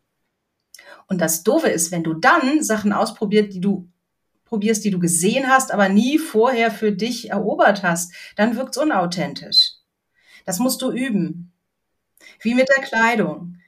[1.06, 3.88] Und das Doofe ist, wenn du dann Sachen ausprobiert, die du
[4.44, 8.82] probierst, die du gesehen hast, aber nie vorher für dich erobert hast, dann wirkt es
[8.82, 9.72] unauthentisch.
[10.44, 11.52] Das musst du üben.
[12.40, 13.58] Wie mit der Kleidung.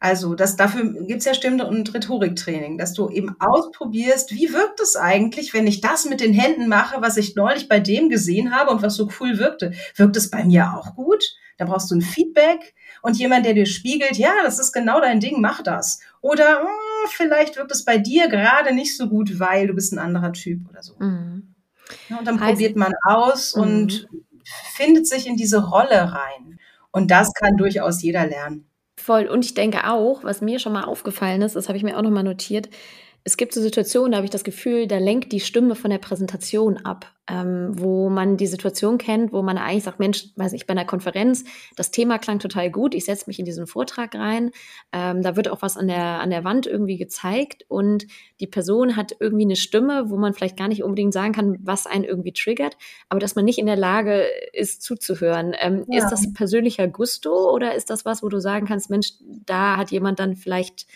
[0.00, 4.94] Also, das, dafür gibt's ja Stimme- und Rhetoriktraining, dass du eben ausprobierst, wie wirkt es
[4.94, 8.70] eigentlich, wenn ich das mit den Händen mache, was ich neulich bei dem gesehen habe
[8.70, 9.72] und was so cool wirkte.
[9.96, 11.24] Wirkt es bei mir auch gut?
[11.56, 15.20] Da brauchst du ein Feedback und jemand, der dir spiegelt, ja, das ist genau dein
[15.20, 16.00] Ding, mach das.
[16.20, 19.92] Oder mh, hm, vielleicht wirkt es bei dir gerade nicht so gut, weil du bist
[19.92, 20.94] ein anderer Typ oder so.
[20.98, 21.54] Mhm.
[22.08, 23.62] Ja, und dann heißt, probiert man aus mhm.
[23.62, 24.08] und
[24.74, 26.58] findet sich in diese Rolle rein.
[26.90, 28.66] Und das kann durchaus jeder lernen.
[28.96, 29.26] Voll.
[29.26, 32.02] Und ich denke auch, was mir schon mal aufgefallen ist, das habe ich mir auch
[32.02, 32.68] noch mal notiert,
[33.28, 35.98] es gibt so Situationen, da habe ich das Gefühl, da lenkt die Stimme von der
[35.98, 40.66] Präsentation ab, ähm, wo man die Situation kennt, wo man eigentlich sagt, Mensch, weiß ich,
[40.66, 41.44] bei einer Konferenz,
[41.76, 44.50] das Thema klang total gut, ich setze mich in diesen Vortrag rein,
[44.94, 48.06] ähm, da wird auch was an der, an der Wand irgendwie gezeigt und
[48.40, 51.86] die Person hat irgendwie eine Stimme, wo man vielleicht gar nicht unbedingt sagen kann, was
[51.86, 52.78] einen irgendwie triggert,
[53.10, 55.54] aber dass man nicht in der Lage ist zuzuhören.
[55.60, 56.02] Ähm, ja.
[56.02, 59.90] Ist das persönlicher Gusto oder ist das was, wo du sagen kannst, Mensch, da hat
[59.90, 60.86] jemand dann vielleicht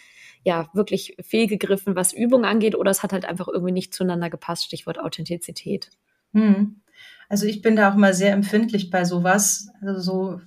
[0.44, 4.64] ja wirklich fehlgegriffen, was Übung angeht, oder es hat halt einfach irgendwie nicht zueinander gepasst,
[4.64, 5.90] Stichwort Authentizität.
[6.32, 6.80] Hm.
[7.28, 9.68] Also ich bin da auch mal sehr empfindlich bei sowas.
[9.80, 10.40] Also so,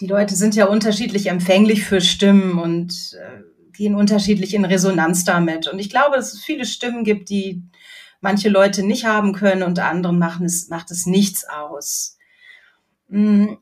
[0.00, 5.68] die Leute sind ja unterschiedlich empfänglich für Stimmen und äh, gehen unterschiedlich in Resonanz damit.
[5.68, 7.62] Und ich glaube, dass es viele Stimmen gibt, die
[8.20, 12.18] manche Leute nicht haben können und anderen machen es, macht es nichts aus.
[13.08, 13.58] Hm.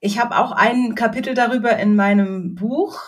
[0.00, 3.00] Ich habe auch ein Kapitel darüber in meinem Buch,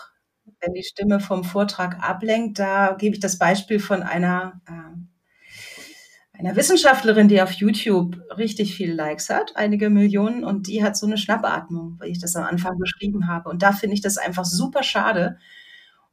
[0.64, 6.57] wenn die Stimme vom Vortrag ablenkt, da gebe ich das Beispiel von einer, äh, einer
[6.57, 11.18] Wissenschaftlerin, die auf YouTube richtig viele Likes hat, einige Millionen, und die hat so eine
[11.18, 13.48] Schnappatmung, weil ich das am Anfang beschrieben habe.
[13.50, 15.38] Und da finde ich das einfach super schade.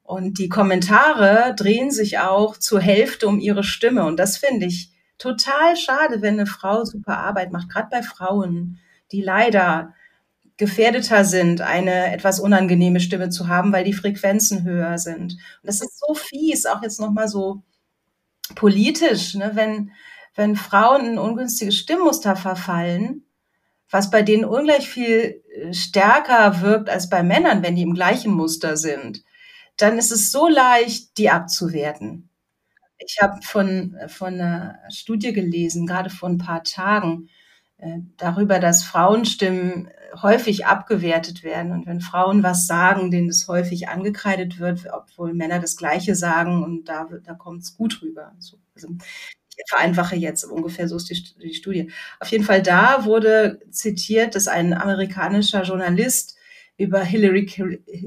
[0.03, 4.05] Und die Kommentare drehen sich auch zur Hälfte um ihre Stimme.
[4.05, 8.79] Und das finde ich total schade, wenn eine Frau super Arbeit macht, gerade bei Frauen,
[9.11, 9.93] die leider
[10.62, 15.34] gefährdeter sind, eine etwas unangenehme Stimme zu haben, weil die Frequenzen höher sind.
[15.34, 17.63] Und das ist so fies, auch jetzt nochmal so
[18.54, 19.52] politisch, ne?
[19.56, 19.91] wenn,
[20.36, 23.26] wenn Frauen in ungünstige Stimmmuster verfallen,
[23.89, 28.32] was bei denen ungleich viel äh, stärker wirkt als bei Männern, wenn die im gleichen
[28.32, 29.24] Muster sind,
[29.78, 32.30] dann ist es so leicht, die abzuwerten.
[33.00, 37.40] Ich habe von, von einer Studie gelesen, gerade vor ein paar Tagen, äh,
[38.17, 39.89] darüber, dass Frauenstimmen
[40.21, 41.71] häufig abgewertet werden.
[41.71, 46.63] Und wenn Frauen was sagen, denen das häufig angekreidet wird, obwohl Männer das Gleiche sagen
[46.63, 48.33] und da, da kommt es gut rüber.
[48.35, 51.91] Also, ich vereinfache jetzt ungefähr, so ist die, die Studie.
[52.19, 56.37] Auf jeden Fall da wurde zitiert, dass ein amerikanischer Journalist
[56.77, 57.45] über Hillary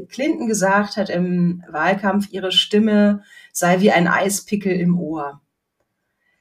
[0.08, 5.40] Clinton gesagt hat im Wahlkampf, ihre Stimme sei wie ein Eispickel im Ohr.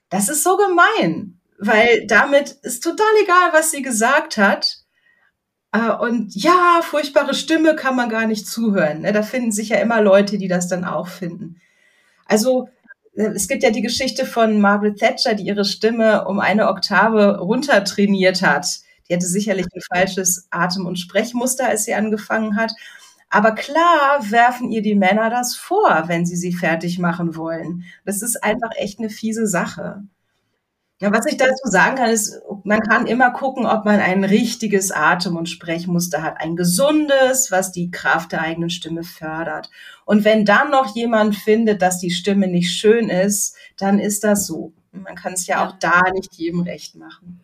[0.09, 4.77] Das ist so gemein, weil damit ist total egal, was sie gesagt hat.
[5.71, 9.01] Äh, und ja, furchtbare Stimme kann man gar nicht zuhören.
[9.01, 9.13] Ne?
[9.13, 11.61] Da finden sich ja immer Leute, die das dann auch finden.
[12.25, 12.69] Also
[13.15, 17.39] äh, es gibt ja die Geschichte von Margaret Thatcher, die ihre Stimme um eine Oktave
[17.39, 18.67] runtertrainiert hat.
[19.09, 22.73] Die hatte sicherlich ein falsches Atem- und Sprechmuster, als sie angefangen hat.
[23.29, 27.83] Aber klar werfen ihr die Männer das vor, wenn sie sie fertig machen wollen.
[28.05, 30.03] Das ist einfach echt eine fiese Sache.
[31.03, 34.89] Ja, was ich dazu sagen kann, ist, man kann immer gucken, ob man ein richtiges
[34.89, 36.39] Atem- und Sprechmuster hat.
[36.39, 39.69] Ein gesundes, was die Kraft der eigenen Stimme fördert.
[40.05, 44.47] Und wenn dann noch jemand findet, dass die Stimme nicht schön ist, dann ist das
[44.47, 44.71] so.
[44.93, 47.41] Man kann es ja auch da nicht jedem recht machen.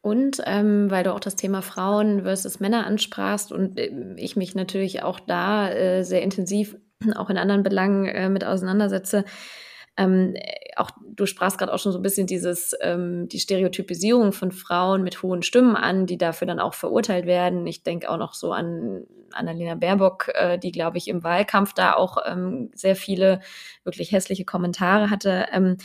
[0.00, 4.56] Und ähm, weil du auch das Thema Frauen versus Männer ansprachst und äh, ich mich
[4.56, 6.74] natürlich auch da äh, sehr intensiv
[7.14, 9.24] auch in anderen Belangen äh, mit auseinandersetze,
[9.96, 10.34] ähm,
[10.76, 15.02] auch du sprachst gerade auch schon so ein bisschen dieses ähm, die Stereotypisierung von Frauen
[15.02, 17.66] mit hohen Stimmen an, die dafür dann auch verurteilt werden.
[17.66, 21.94] Ich denke auch noch so an Annalena Baerbock, äh, die glaube ich im Wahlkampf da
[21.94, 23.40] auch ähm, sehr viele
[23.84, 25.46] wirklich hässliche Kommentare hatte.
[25.52, 25.76] Ähm,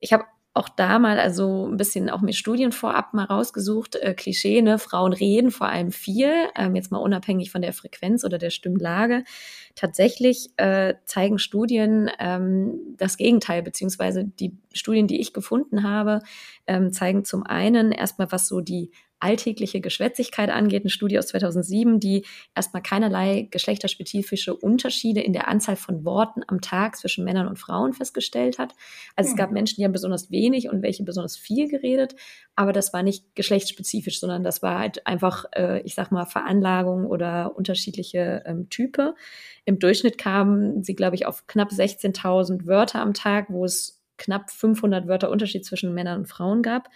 [0.00, 3.96] ich habe auch da mal also ein bisschen auch mit Studien vorab mal rausgesucht.
[3.96, 4.78] Äh, Klischee, ne?
[4.78, 9.24] Frauen reden vor allem viel, ähm, jetzt mal unabhängig von der Frequenz oder der Stimmlage.
[9.74, 16.20] Tatsächlich äh, zeigen Studien ähm, das Gegenteil, beziehungsweise die Studien, die ich gefunden habe,
[16.66, 18.90] ähm, zeigen zum einen erstmal, was so die
[19.22, 22.24] alltägliche Geschwätzigkeit angeht, eine Studie aus 2007, die
[22.56, 27.92] erstmal keinerlei geschlechterspezifische Unterschiede in der Anzahl von Worten am Tag zwischen Männern und Frauen
[27.92, 28.74] festgestellt hat.
[29.14, 29.32] Also mhm.
[29.32, 29.54] es gab hm.
[29.54, 32.16] Menschen, die haben besonders wenig und welche besonders viel geredet,
[32.56, 37.06] aber das war nicht geschlechtsspezifisch, sondern das war halt einfach, äh, ich sag mal, Veranlagung
[37.06, 39.14] oder unterschiedliche ähm, Type.
[39.64, 44.50] Im Durchschnitt kamen sie, glaube ich, auf knapp 16.000 Wörter am Tag, wo es knapp
[44.50, 46.88] 500 Wörter Unterschied zwischen Männern und Frauen gab.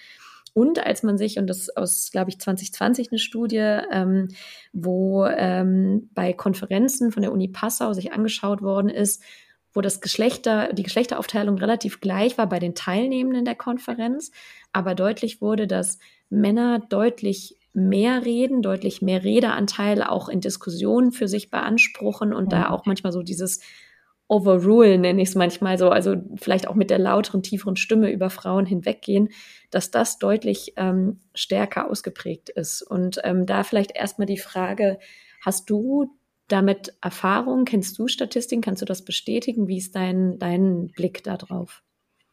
[0.56, 4.28] Und als man sich, und das ist aus, glaube ich, 2020 eine Studie, ähm,
[4.72, 9.22] wo ähm, bei Konferenzen von der Uni Passau sich angeschaut worden ist,
[9.74, 14.30] wo das Geschlechter, die Geschlechteraufteilung relativ gleich war bei den Teilnehmenden der Konferenz,
[14.72, 15.98] aber deutlich wurde, dass
[16.30, 22.62] Männer deutlich mehr reden, deutlich mehr Redeanteil auch in Diskussionen für sich beanspruchen und ja.
[22.62, 23.60] da auch manchmal so dieses
[24.28, 28.30] overrule, nenne ich es manchmal so, also vielleicht auch mit der lauteren, tieferen Stimme über
[28.30, 29.28] Frauen hinweggehen,
[29.70, 32.82] dass das deutlich ähm, stärker ausgeprägt ist.
[32.82, 34.98] Und ähm, da vielleicht erstmal die Frage,
[35.44, 36.10] hast du
[36.48, 37.64] damit Erfahrung?
[37.64, 38.62] Kennst du Statistiken?
[38.62, 39.68] Kannst du das bestätigen?
[39.68, 41.82] Wie ist dein, dein Blick darauf?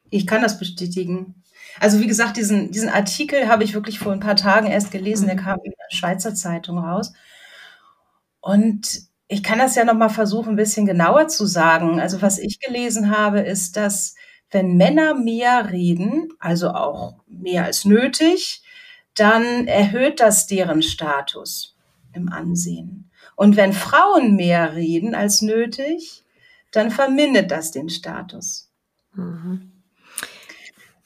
[0.10, 1.44] Ich kann das bestätigen.
[1.80, 5.28] Also wie gesagt, diesen, diesen Artikel habe ich wirklich vor ein paar Tagen erst gelesen,
[5.28, 5.40] der mhm.
[5.40, 7.14] kam in der Schweizer Zeitung raus.
[8.42, 12.00] Und ich kann das ja noch mal versuchen, ein bisschen genauer zu sagen.
[12.00, 14.14] Also was ich gelesen habe, ist, dass
[14.52, 18.62] wenn Männer mehr reden, also auch mehr als nötig,
[19.16, 21.76] dann erhöht das deren Status
[22.14, 23.10] im Ansehen.
[23.36, 26.24] Und wenn Frauen mehr reden als nötig,
[26.72, 28.70] dann vermindert das den Status.
[29.16, 29.72] Mhm.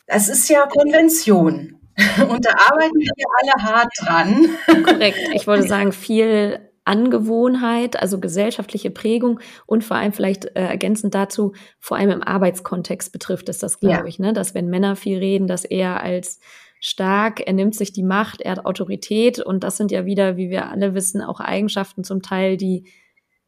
[0.05, 1.79] Das ist ja Konvention.
[2.29, 4.83] Und da arbeiten wir alle hart dran.
[4.83, 5.19] Korrekt.
[5.33, 11.53] Ich wollte sagen, viel Angewohnheit, also gesellschaftliche Prägung und vor allem vielleicht äh, ergänzend dazu,
[11.79, 14.05] vor allem im Arbeitskontext betrifft es das, glaube ja.
[14.05, 14.33] ich, ne?
[14.33, 16.39] dass wenn Männer viel reden, dass er als
[16.79, 20.49] stark, er nimmt sich die Macht, er hat Autorität und das sind ja wieder, wie
[20.49, 22.85] wir alle wissen, auch Eigenschaften zum Teil, die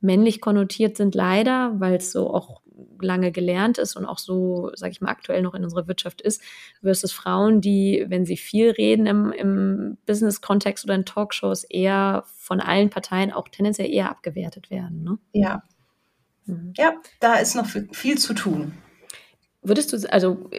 [0.01, 2.61] männlich konnotiert sind, leider, weil es so auch
[3.01, 6.41] lange gelernt ist und auch so, sage ich mal, aktuell noch in unserer Wirtschaft ist,
[6.81, 12.59] versus Frauen, die, wenn sie viel reden im, im Business-Kontext oder in Talkshows, eher von
[12.59, 15.03] allen Parteien auch tendenziell eher abgewertet werden.
[15.03, 15.17] Ne?
[15.33, 15.63] Ja.
[16.45, 16.73] Mhm.
[16.77, 18.73] Ja, da ist noch viel zu tun.
[19.61, 20.49] Würdest du, also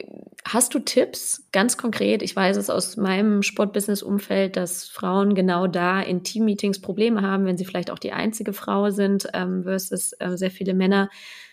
[0.44, 2.20] hast du Tipps ganz konkret?
[2.20, 7.56] Ich weiß es aus meinem Sportbusiness-Umfeld, dass Frauen genau da in Teammeetings Probleme haben, wenn
[7.56, 11.08] sie vielleicht auch die einzige Frau sind, ähm, versus äh, sehr viele Männer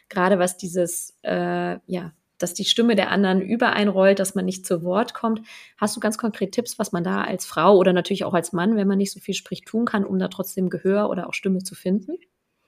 [0.10, 4.84] gerade was dieses, äh, ja, dass die Stimme der anderen übereinrollt, dass man nicht zu
[4.84, 5.42] Wort kommt.
[5.78, 8.76] Hast du ganz konkret Tipps, was man da als Frau oder natürlich auch als Mann,
[8.76, 11.64] wenn man nicht so viel spricht, tun kann, um da trotzdem Gehör oder auch Stimme
[11.64, 12.18] zu finden?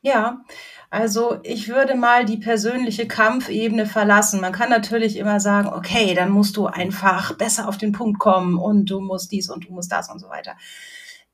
[0.02, 0.46] Ja,
[0.90, 4.40] Also ich würde mal die persönliche Kampfebene verlassen.
[4.40, 8.58] Man kann natürlich immer sagen, okay, dann musst du einfach besser auf den Punkt kommen
[8.58, 10.56] und du musst dies und du musst das und so weiter.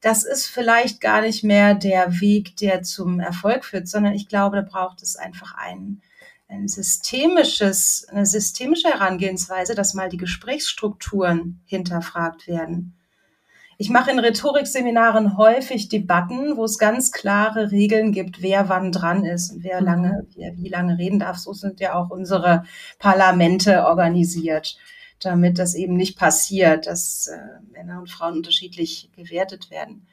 [0.06, 4.58] Das ist vielleicht gar nicht mehr der Weg, der zum Erfolg führt, sondern ich glaube,
[4.58, 6.00] da braucht es einfach ein,
[6.48, 12.94] ein systemisches, eine systemische Herangehensweise, dass mal die Gesprächsstrukturen hinterfragt werden.
[13.80, 19.26] Ich mache in Rhetorikseminaren häufig Debatten, wo es ganz klare Regeln gibt, wer wann dran
[19.26, 19.88] ist und wer mhm.
[19.88, 21.38] lange, wer wie lange reden darf.
[21.38, 22.64] So sind ja auch unsere
[23.00, 24.78] Parlamente organisiert,
[25.20, 27.38] damit das eben nicht passiert, dass äh,
[27.72, 30.08] Männer und Frauen unterschiedlich gewertet werden.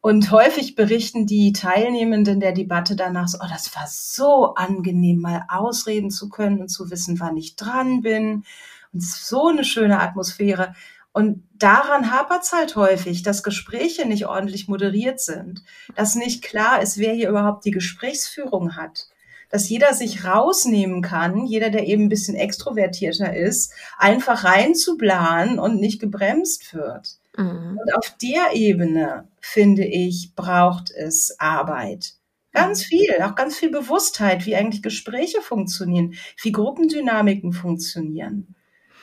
[0.00, 5.44] Und häufig berichten die Teilnehmenden der Debatte danach so, oh, das war so angenehm, mal
[5.48, 8.44] ausreden zu können und zu wissen, wann ich dran bin.
[8.92, 10.74] Und so eine schöne Atmosphäre.
[11.12, 15.62] Und daran hapert es halt häufig, dass Gespräche nicht ordentlich moderiert sind,
[15.94, 19.06] dass nicht klar ist, wer hier überhaupt die Gesprächsführung hat,
[19.52, 25.78] dass jeder sich rausnehmen kann, jeder, der eben ein bisschen extrovertierter ist, einfach reinzublahen und
[25.78, 27.18] nicht gebremst wird.
[27.36, 27.78] Mhm.
[27.78, 32.14] Und auf der Ebene, finde ich, braucht es Arbeit.
[32.52, 32.86] Ganz mhm.
[32.86, 38.54] viel, auch ganz viel Bewusstheit, wie eigentlich Gespräche funktionieren, wie Gruppendynamiken funktionieren.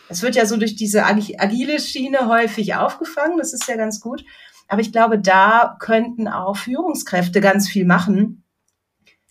[0.10, 4.26] Es wird ja so durch diese agile Schiene häufig aufgefangen, das ist ja ganz gut.
[4.68, 8.44] Aber ich glaube, da könnten auch Führungskräfte ganz viel machen,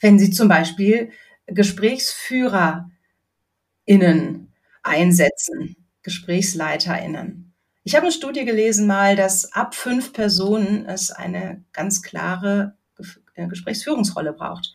[0.00, 1.11] wenn sie zum Beispiel
[1.46, 2.88] GesprächsführerInnen
[4.82, 7.52] einsetzen, GesprächsleiterInnen.
[7.84, 12.76] Ich habe eine Studie gelesen mal, dass ab fünf Personen es eine ganz klare
[13.34, 14.74] äh, Gesprächsführungsrolle braucht.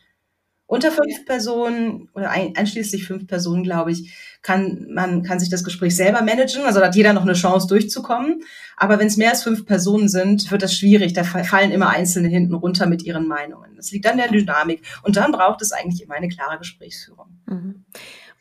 [0.66, 5.94] Unter fünf Personen oder einschließlich fünf Personen, glaube ich, kann man kann sich das Gespräch
[5.94, 6.64] selber managen.
[6.64, 8.42] Also hat jeder noch eine Chance durchzukommen.
[8.76, 11.12] Aber wenn es mehr als fünf Personen sind, wird das schwierig.
[11.12, 13.76] Da fallen immer Einzelne hinten runter mit ihren Meinungen.
[13.76, 14.82] Das liegt an der Dynamik.
[15.02, 17.26] Und dann braucht es eigentlich immer eine klare Gesprächsführung.
[17.46, 17.84] Mhm.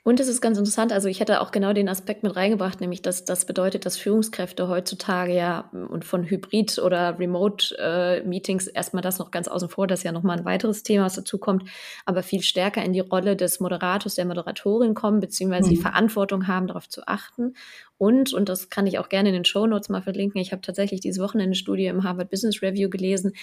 [0.05, 3.01] Und es ist ganz interessant, also ich hätte auch genau den Aspekt mit reingebracht, nämlich
[3.01, 9.17] dass das bedeutet, dass Führungskräfte heutzutage ja und von Hybrid- oder Remote-Meetings äh, erstmal das
[9.17, 11.69] noch ganz außen vor, das ist ja nochmal ein weiteres Thema, was dazu kommt,
[12.05, 15.75] aber viel stärker in die Rolle des Moderators, der Moderatorin kommen, beziehungsweise mhm.
[15.75, 17.53] die Verantwortung haben, darauf zu achten
[17.97, 20.61] und, und das kann ich auch gerne in den Show Notes mal verlinken, ich habe
[20.61, 23.33] tatsächlich dieses Wochenende eine Studie im Harvard Business Review gelesen,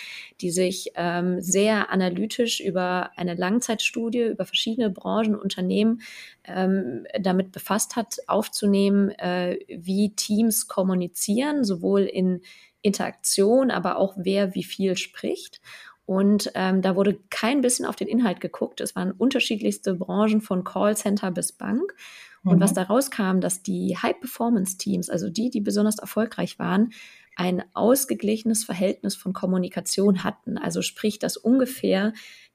[0.41, 6.03] die sich ähm, sehr analytisch über eine Langzeitstudie, über verschiedene Branchen, Unternehmen
[6.45, 12.43] ähm, damit befasst hat, aufzunehmen, äh, wie Teams kommunizieren, sowohl in
[12.83, 15.61] Interaktion, aber auch wer wie viel spricht.
[16.07, 18.81] Und ähm, da wurde kein bisschen auf den Inhalt geguckt.
[18.81, 21.95] Es waren unterschiedlichste Branchen von Callcenter bis Bank.
[22.42, 22.61] Und mhm.
[22.61, 26.90] was da rauskam, dass die High-Performance-Teams, also die, die besonders erfolgreich waren,
[27.37, 30.59] ein ausgeglichenes Verhältnis von Kommunikation hatten.
[30.59, 32.12] Also sprich, dass ungefähr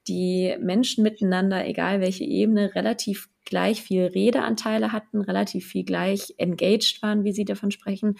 [0.08, 7.02] die Menschen miteinander, egal welche Ebene, relativ gleich viel Redeanteile hatten, relativ viel gleich engaged
[7.02, 8.18] waren, wie Sie davon sprechen.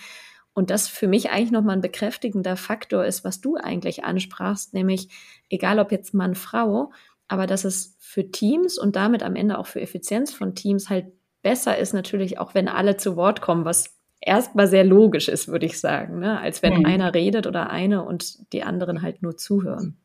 [0.54, 5.10] Und das für mich eigentlich nochmal ein bekräftigender Faktor ist, was du eigentlich ansprachst, nämlich
[5.50, 6.92] egal ob jetzt Mann, Frau,
[7.28, 11.08] aber dass es für Teams und damit am Ende auch für Effizienz von Teams halt
[11.46, 15.68] besser ist natürlich auch, wenn alle zu Wort kommen, was erstmal sehr logisch ist, würde
[15.68, 16.40] ich sagen, ne?
[16.40, 16.86] als wenn mhm.
[16.88, 19.96] einer redet oder eine und die anderen halt nur zuhören.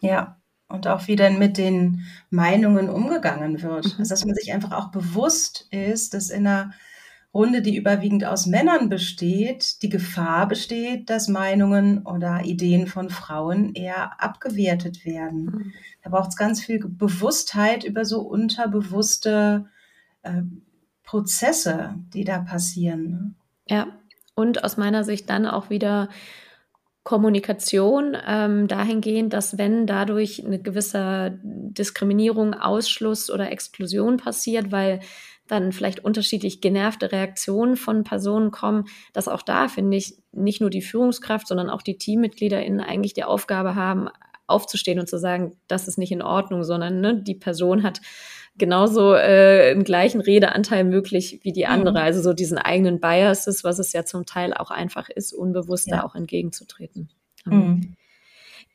[0.00, 0.36] Ja,
[0.68, 3.86] und auch wie dann mit den Meinungen umgegangen wird.
[3.86, 4.00] Mhm.
[4.00, 6.72] Also, dass man sich einfach auch bewusst ist, dass in einer
[7.32, 13.72] Runde, die überwiegend aus Männern besteht, die Gefahr besteht, dass Meinungen oder Ideen von Frauen
[13.72, 15.44] eher abgewertet werden.
[15.44, 15.72] Mhm.
[16.02, 19.64] Da braucht es ganz viel Bewusstheit über so unterbewusste
[20.22, 20.42] äh,
[21.04, 23.10] Prozesse, die da passieren.
[23.10, 23.34] Ne?
[23.68, 23.86] Ja,
[24.34, 26.08] und aus meiner Sicht dann auch wieder
[27.04, 35.00] Kommunikation ähm, dahingehend, dass wenn dadurch eine gewisse Diskriminierung, Ausschluss oder Exklusion passiert, weil
[35.46, 40.70] dann vielleicht unterschiedlich genervte Reaktionen von Personen kommen, dass auch da, finde ich, nicht nur
[40.70, 44.08] die Führungskraft, sondern auch die TeammitgliederInnen eigentlich die Aufgabe haben,
[44.46, 48.00] aufzustehen und zu sagen, das ist nicht in Ordnung, sondern ne, die Person hat
[48.56, 51.98] genauso äh, einen gleichen Redeanteil möglich wie die andere.
[51.98, 52.04] Mhm.
[52.04, 55.96] Also so diesen eigenen Biases, was es ja zum Teil auch einfach ist, unbewusst ja.
[55.96, 57.08] da auch entgegenzutreten.
[57.44, 57.94] Mhm.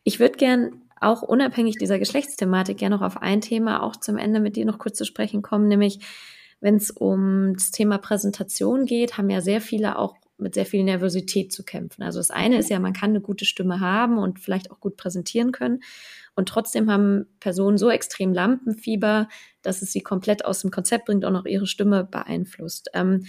[0.04, 4.40] Ich würde gern auch unabhängig dieser Geschlechtsthematik gerne noch auf ein Thema auch zum Ende
[4.40, 6.00] mit dir noch kurz zu sprechen kommen, nämlich
[6.62, 10.84] wenn es um das Thema Präsentation geht, haben ja sehr viele auch mit sehr viel
[10.84, 12.04] Nervosität zu kämpfen.
[12.04, 14.98] Also das eine ist ja, man kann eine gute Stimme haben und vielleicht auch gut
[14.98, 15.82] präsentieren können.
[16.36, 19.28] Und trotzdem haben Personen so extrem Lampenfieber,
[19.62, 22.90] dass es sie komplett aus dem Konzept bringt und auch ihre Stimme beeinflusst.
[22.94, 23.26] Ähm,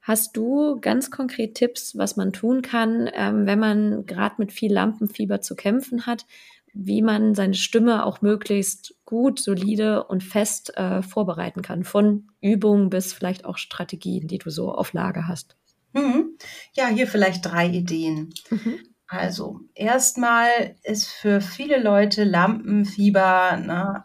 [0.00, 4.72] hast du ganz konkret Tipps, was man tun kann, ähm, wenn man gerade mit viel
[4.72, 6.24] Lampenfieber zu kämpfen hat,
[6.72, 11.84] wie man seine Stimme auch möglichst gut, solide und fest äh, vorbereiten kann.
[11.84, 15.56] Von Übungen bis vielleicht auch Strategien, die du so auf Lage hast.
[15.98, 16.38] Mhm.
[16.72, 18.32] Ja, hier vielleicht drei Ideen.
[18.50, 18.80] Mhm.
[19.06, 24.04] Also, erstmal ist für viele Leute Lampenfieber na,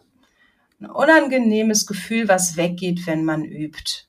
[0.80, 4.06] ein unangenehmes Gefühl, was weggeht, wenn man übt.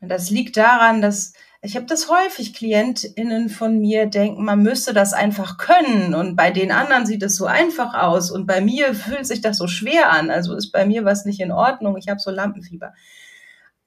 [0.00, 4.94] Und das liegt daran, dass ich habe das häufig, KlientInnen von mir denken, man müsste
[4.94, 8.94] das einfach können und bei den anderen sieht es so einfach aus und bei mir
[8.94, 10.30] fühlt sich das so schwer an.
[10.30, 12.94] Also ist bei mir was nicht in Ordnung, ich habe so Lampenfieber.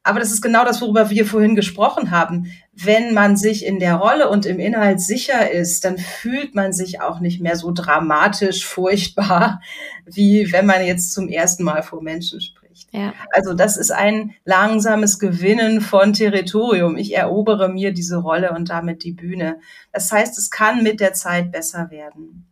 [0.03, 2.51] Aber das ist genau das, worüber wir vorhin gesprochen haben.
[2.73, 6.99] Wenn man sich in der Rolle und im Inhalt sicher ist, dann fühlt man sich
[7.01, 9.61] auch nicht mehr so dramatisch furchtbar,
[10.05, 12.89] wie wenn man jetzt zum ersten Mal vor Menschen spricht.
[12.91, 13.13] Ja.
[13.31, 16.97] Also das ist ein langsames Gewinnen von Territorium.
[16.97, 19.59] Ich erobere mir diese Rolle und damit die Bühne.
[19.93, 22.45] Das heißt, es kann mit der Zeit besser werden.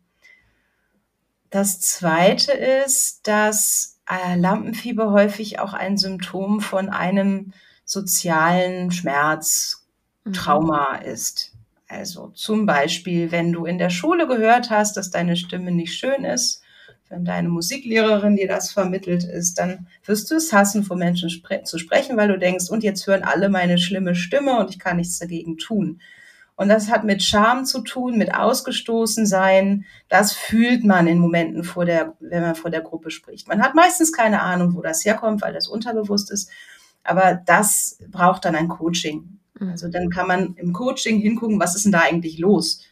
[1.50, 3.91] Das Zweite ist, dass
[4.36, 7.52] Lampenfieber häufig auch ein Symptom von einem
[7.84, 9.86] sozialen Schmerz,
[10.24, 10.32] mhm.
[10.32, 11.06] Trauma mhm.
[11.06, 11.52] ist.
[11.88, 16.24] Also zum Beispiel, wenn du in der Schule gehört hast, dass deine Stimme nicht schön
[16.24, 16.62] ist,
[17.10, 21.62] wenn deine Musiklehrerin dir das vermittelt ist, dann wirst du es hassen, vor Menschen spre
[21.62, 24.96] zu sprechen, weil du denkst, und jetzt hören alle meine schlimme Stimme und ich kann
[24.96, 26.00] nichts dagegen tun.
[26.62, 29.84] Und das hat mit Scham zu tun, mit ausgestoßen sein.
[30.08, 33.48] Das fühlt man in Momenten vor der, wenn man vor der Gruppe spricht.
[33.48, 36.50] Man hat meistens keine Ahnung, wo das herkommt, weil das unterbewusst ist.
[37.02, 39.38] Aber das braucht dann ein Coaching.
[39.58, 39.70] Mhm.
[39.70, 42.86] Also dann kann man im Coaching hingucken, was ist denn da eigentlich los?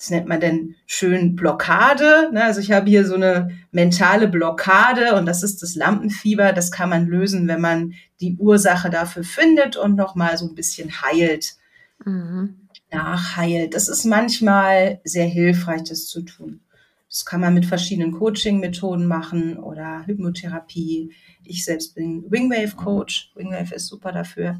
[0.00, 2.30] das nennt man denn schön Blockade.
[2.32, 2.42] Ne?
[2.42, 6.54] Also ich habe hier so eine mentale Blockade und das ist das Lampenfieber.
[6.54, 11.02] Das kann man lösen, wenn man die Ursache dafür findet und nochmal so ein bisschen
[11.02, 11.56] heilt,
[12.02, 12.56] mhm.
[12.92, 13.74] Nachheilt.
[13.74, 16.60] Das ist manchmal sehr hilfreich, das zu tun.
[17.08, 21.12] Das kann man mit verschiedenen Coaching-Methoden machen oder Hypnotherapie.
[21.44, 23.32] Ich selbst bin Wingwave-Coach.
[23.34, 24.56] Wingwave ist super dafür.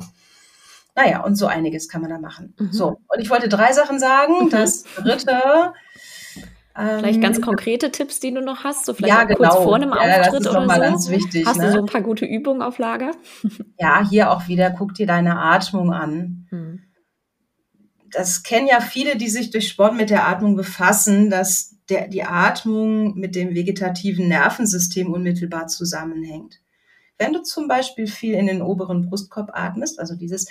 [0.97, 2.55] Naja, und so einiges kann man da machen.
[2.59, 2.73] Mhm.
[2.73, 4.47] So, und ich wollte drei Sachen sagen.
[4.47, 4.51] Mhm.
[4.51, 5.73] Das dritte.
[6.75, 9.39] Vielleicht ganz ähm, konkrete Tipps, die du noch hast, so vielleicht ja, genau.
[9.39, 10.81] kurz vor einem ja, Auftritt oder so.
[10.81, 11.67] Ganz wichtig, hast ne?
[11.67, 13.11] du so ein paar gute Übungen auf Lager?
[13.79, 16.47] Ja, hier auch wieder, guck dir deine Atmung an.
[16.51, 16.83] Mhm.
[18.13, 22.25] Das kennen ja viele, die sich durch Sport mit der Atmung befassen, dass der, die
[22.25, 26.61] Atmung mit dem vegetativen Nervensystem unmittelbar zusammenhängt.
[27.19, 30.49] Wenn du zum Beispiel viel in den oberen Brustkorb atmest, also dieses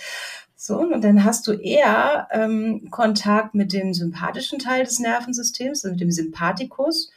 [0.61, 5.93] so, und dann hast du eher ähm, Kontakt mit dem sympathischen Teil des Nervensystems, also
[5.93, 7.09] mit dem Sympathikus,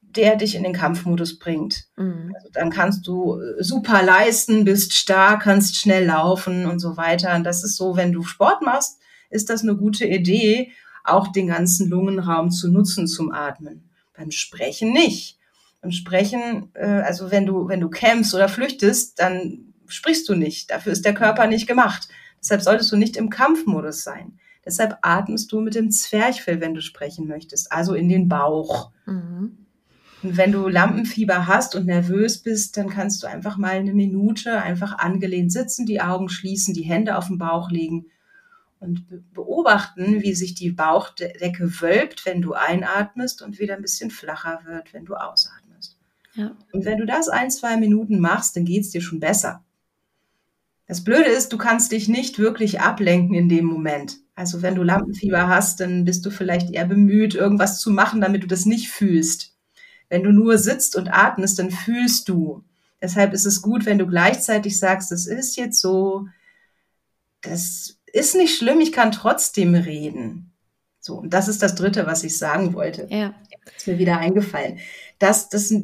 [0.00, 1.86] der dich in den Kampfmodus bringt.
[1.96, 2.32] Mhm.
[2.36, 7.34] Also dann kannst du äh, super leisten, bist stark, kannst schnell laufen und so weiter.
[7.34, 9.00] Und das ist so, wenn du Sport machst,
[9.30, 10.72] ist das eine gute Idee,
[11.04, 13.90] auch den ganzen Lungenraum zu nutzen zum Atmen.
[14.16, 15.38] Beim Sprechen nicht.
[15.82, 20.70] Im Sprechen, äh, also wenn du, wenn du campst oder flüchtest, dann sprichst du nicht.
[20.70, 22.08] Dafür ist der Körper nicht gemacht.
[22.40, 24.38] Deshalb solltest du nicht im Kampfmodus sein.
[24.64, 28.92] Deshalb atmest du mit dem Zwerchfell, wenn du sprechen möchtest, also in den Bauch.
[29.04, 29.58] Mhm.
[30.22, 34.62] Und wenn du Lampenfieber hast und nervös bist, dann kannst du einfach mal eine Minute
[34.62, 38.06] einfach angelehnt sitzen, die Augen schließen, die Hände auf den Bauch legen
[38.84, 44.60] und beobachten, wie sich die Bauchdecke wölbt, wenn du einatmest und wieder ein bisschen flacher
[44.64, 45.98] wird, wenn du ausatmest.
[46.34, 46.56] Ja.
[46.72, 49.64] Und wenn du das ein, zwei Minuten machst, dann geht es dir schon besser.
[50.86, 54.18] Das Blöde ist, du kannst dich nicht wirklich ablenken in dem Moment.
[54.34, 58.42] Also wenn du Lampenfieber hast, dann bist du vielleicht eher bemüht, irgendwas zu machen, damit
[58.42, 59.56] du das nicht fühlst.
[60.08, 62.64] Wenn du nur sitzt und atmest, dann fühlst du.
[63.00, 66.26] Deshalb ist es gut, wenn du gleichzeitig sagst, das ist jetzt so,
[67.42, 70.52] das ist nicht schlimm, ich kann trotzdem reden.
[71.00, 73.08] So, und das ist das Dritte, was ich sagen wollte.
[73.10, 73.34] Ja.
[73.76, 74.78] Ist mir wieder eingefallen.
[75.18, 75.74] Dass das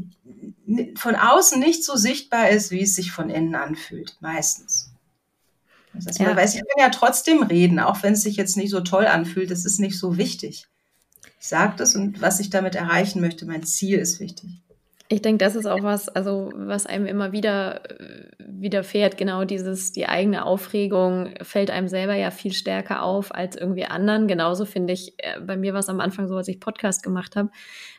[0.95, 4.93] von außen nicht so sichtbar ist, wie es sich von innen anfühlt, meistens.
[5.93, 6.37] Das heißt, ja.
[6.37, 9.51] weiß, ich kann ja trotzdem reden, auch wenn es sich jetzt nicht so toll anfühlt,
[9.51, 10.69] das ist nicht so wichtig.
[11.41, 14.51] Ich sage das und was ich damit erreichen möchte, mein Ziel ist wichtig.
[15.13, 19.91] Ich denke, das ist auch was, also was einem immer wieder äh, widerfährt, genau dieses,
[19.91, 24.29] die eigene Aufregung fällt einem selber ja viel stärker auf als irgendwie anderen.
[24.29, 27.35] Genauso finde ich, äh, bei mir war es am Anfang so, als ich Podcast gemacht
[27.35, 27.51] habe,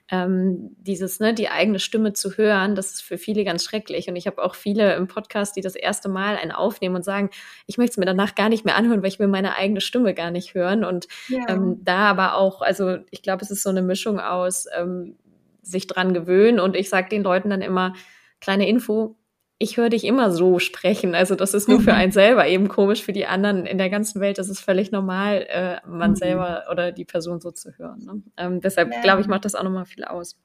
[0.10, 4.08] ähm, dieses, ne, die eigene Stimme zu hören, das ist für viele ganz schrecklich.
[4.08, 7.30] Und ich habe auch viele im Podcast, die das erste Mal einen aufnehmen und sagen,
[7.66, 10.14] ich möchte es mir danach gar nicht mehr anhören, weil ich will meine eigene Stimme
[10.14, 10.86] gar nicht hören.
[10.86, 11.40] Und ja.
[11.50, 15.18] ähm, da aber auch, also ich glaube, es ist so eine Mischung aus, ähm,
[15.62, 16.60] sich dran gewöhnen.
[16.60, 17.94] Und ich sage den Leuten dann immer,
[18.40, 19.18] kleine Info,
[19.62, 21.14] ich höre dich immer so sprechen.
[21.14, 21.98] Also das ist nur für mhm.
[21.98, 25.46] einen selber eben komisch, für die anderen in der ganzen Welt das ist völlig normal,
[25.48, 26.16] äh, man mhm.
[26.16, 28.00] selber oder die Person so zu hören.
[28.00, 28.24] Ne?
[28.38, 29.02] Ähm, deshalb ja.
[29.02, 30.36] glaube ich, macht das auch nochmal viel aus.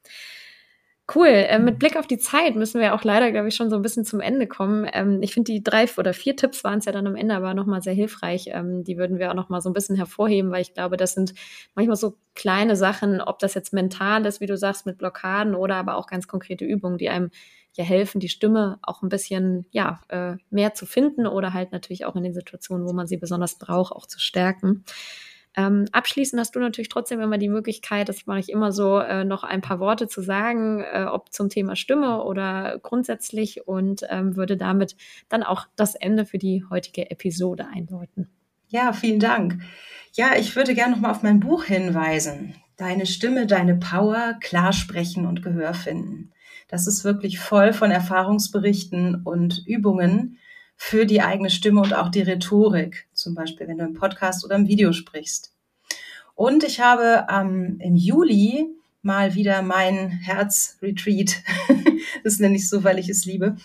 [1.15, 1.29] Cool.
[1.29, 3.83] Äh, mit Blick auf die Zeit müssen wir auch leider, glaube ich, schon so ein
[3.83, 4.89] bisschen zum Ende kommen.
[4.93, 7.55] Ähm, ich finde, die drei oder vier Tipps waren es ja dann am Ende aber
[7.55, 8.47] nochmal sehr hilfreich.
[8.49, 11.33] Ähm, die würden wir auch nochmal so ein bisschen hervorheben, weil ich glaube, das sind
[11.77, 15.77] manchmal so kleine Sachen, ob das jetzt mental ist, wie du sagst, mit Blockaden oder
[15.77, 17.31] aber auch ganz konkrete Übungen, die einem
[17.75, 22.05] ja helfen, die Stimme auch ein bisschen ja äh, mehr zu finden oder halt natürlich
[22.05, 24.85] auch in den Situationen, wo man sie besonders braucht, auch zu stärken.
[25.57, 29.25] Ähm, abschließend hast du natürlich trotzdem immer die Möglichkeit, das mache ich immer so, äh,
[29.25, 34.37] noch ein paar Worte zu sagen, äh, ob zum Thema Stimme oder grundsätzlich und ähm,
[34.37, 34.97] würde damit
[35.31, 38.29] dann auch das Ende für die heutige Episode einläuten.
[38.69, 39.63] Ja, vielen Dank.
[40.13, 42.57] Ja, ich würde gerne noch mal auf mein Buch hinweisen.
[42.77, 46.33] Deine Stimme, deine Power, klar sprechen und Gehör finden.
[46.69, 50.39] Das ist wirklich voll von Erfahrungsberichten und Übungen,
[50.77, 54.55] für die eigene Stimme und auch die Rhetorik, zum Beispiel wenn du im Podcast oder
[54.55, 55.53] im Video sprichst.
[56.37, 58.67] Und ich habe ähm, im Juli
[59.03, 61.43] mal wieder mein Herz-Retreat,
[62.25, 63.57] das nenne ich so, weil ich es liebe.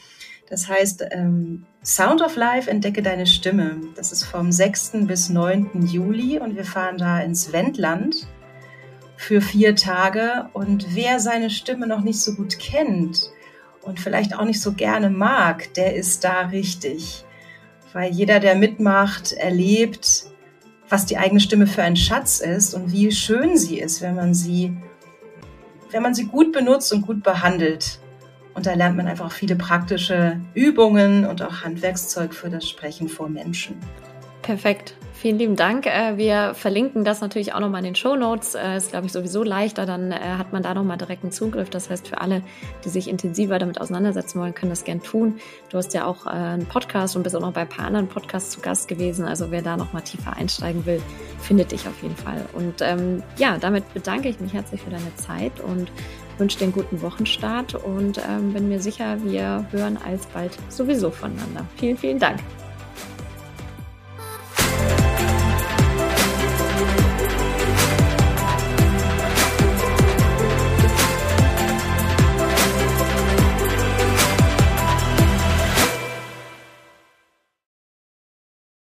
[0.49, 3.79] Das heißt ähm, Sound of Life, entdecke deine Stimme.
[3.95, 5.05] Das ist vom 6.
[5.05, 5.85] bis 9.
[5.85, 8.15] Juli und wir fahren da ins Wendland
[9.15, 10.49] für vier Tage.
[10.53, 13.31] Und wer seine Stimme noch nicht so gut kennt,
[13.83, 17.25] und vielleicht auch nicht so gerne mag, der ist da richtig.
[17.93, 20.25] Weil jeder, der mitmacht, erlebt,
[20.89, 24.33] was die eigene Stimme für ein Schatz ist und wie schön sie ist, wenn man
[24.33, 24.75] sie,
[25.91, 27.99] wenn man sie gut benutzt und gut behandelt.
[28.53, 33.29] Und da lernt man einfach viele praktische Übungen und auch Handwerkszeug für das Sprechen vor
[33.29, 33.77] Menschen.
[34.41, 34.95] Perfekt.
[35.21, 35.85] Vielen lieben Dank.
[35.85, 38.55] Äh, wir verlinken das natürlich auch nochmal in den Show Notes.
[38.55, 39.85] Äh, ist, glaube ich, sowieso leichter.
[39.85, 41.69] Dann äh, hat man da nochmal direkten Zugriff.
[41.69, 42.41] Das heißt, für alle,
[42.83, 45.35] die sich intensiver damit auseinandersetzen wollen, können das gern tun.
[45.69, 48.49] Du hast ja auch einen Podcast und bist auch noch bei ein paar anderen Podcasts
[48.49, 49.25] zu Gast gewesen.
[49.25, 50.99] Also wer da nochmal tiefer einsteigen will,
[51.39, 52.43] findet dich auf jeden Fall.
[52.53, 55.91] Und ähm, ja, damit bedanke ich mich herzlich für deine Zeit und
[56.39, 61.67] wünsche dir einen guten Wochenstart und ähm, bin mir sicher, wir hören alsbald sowieso voneinander.
[61.77, 62.39] Vielen, vielen Dank.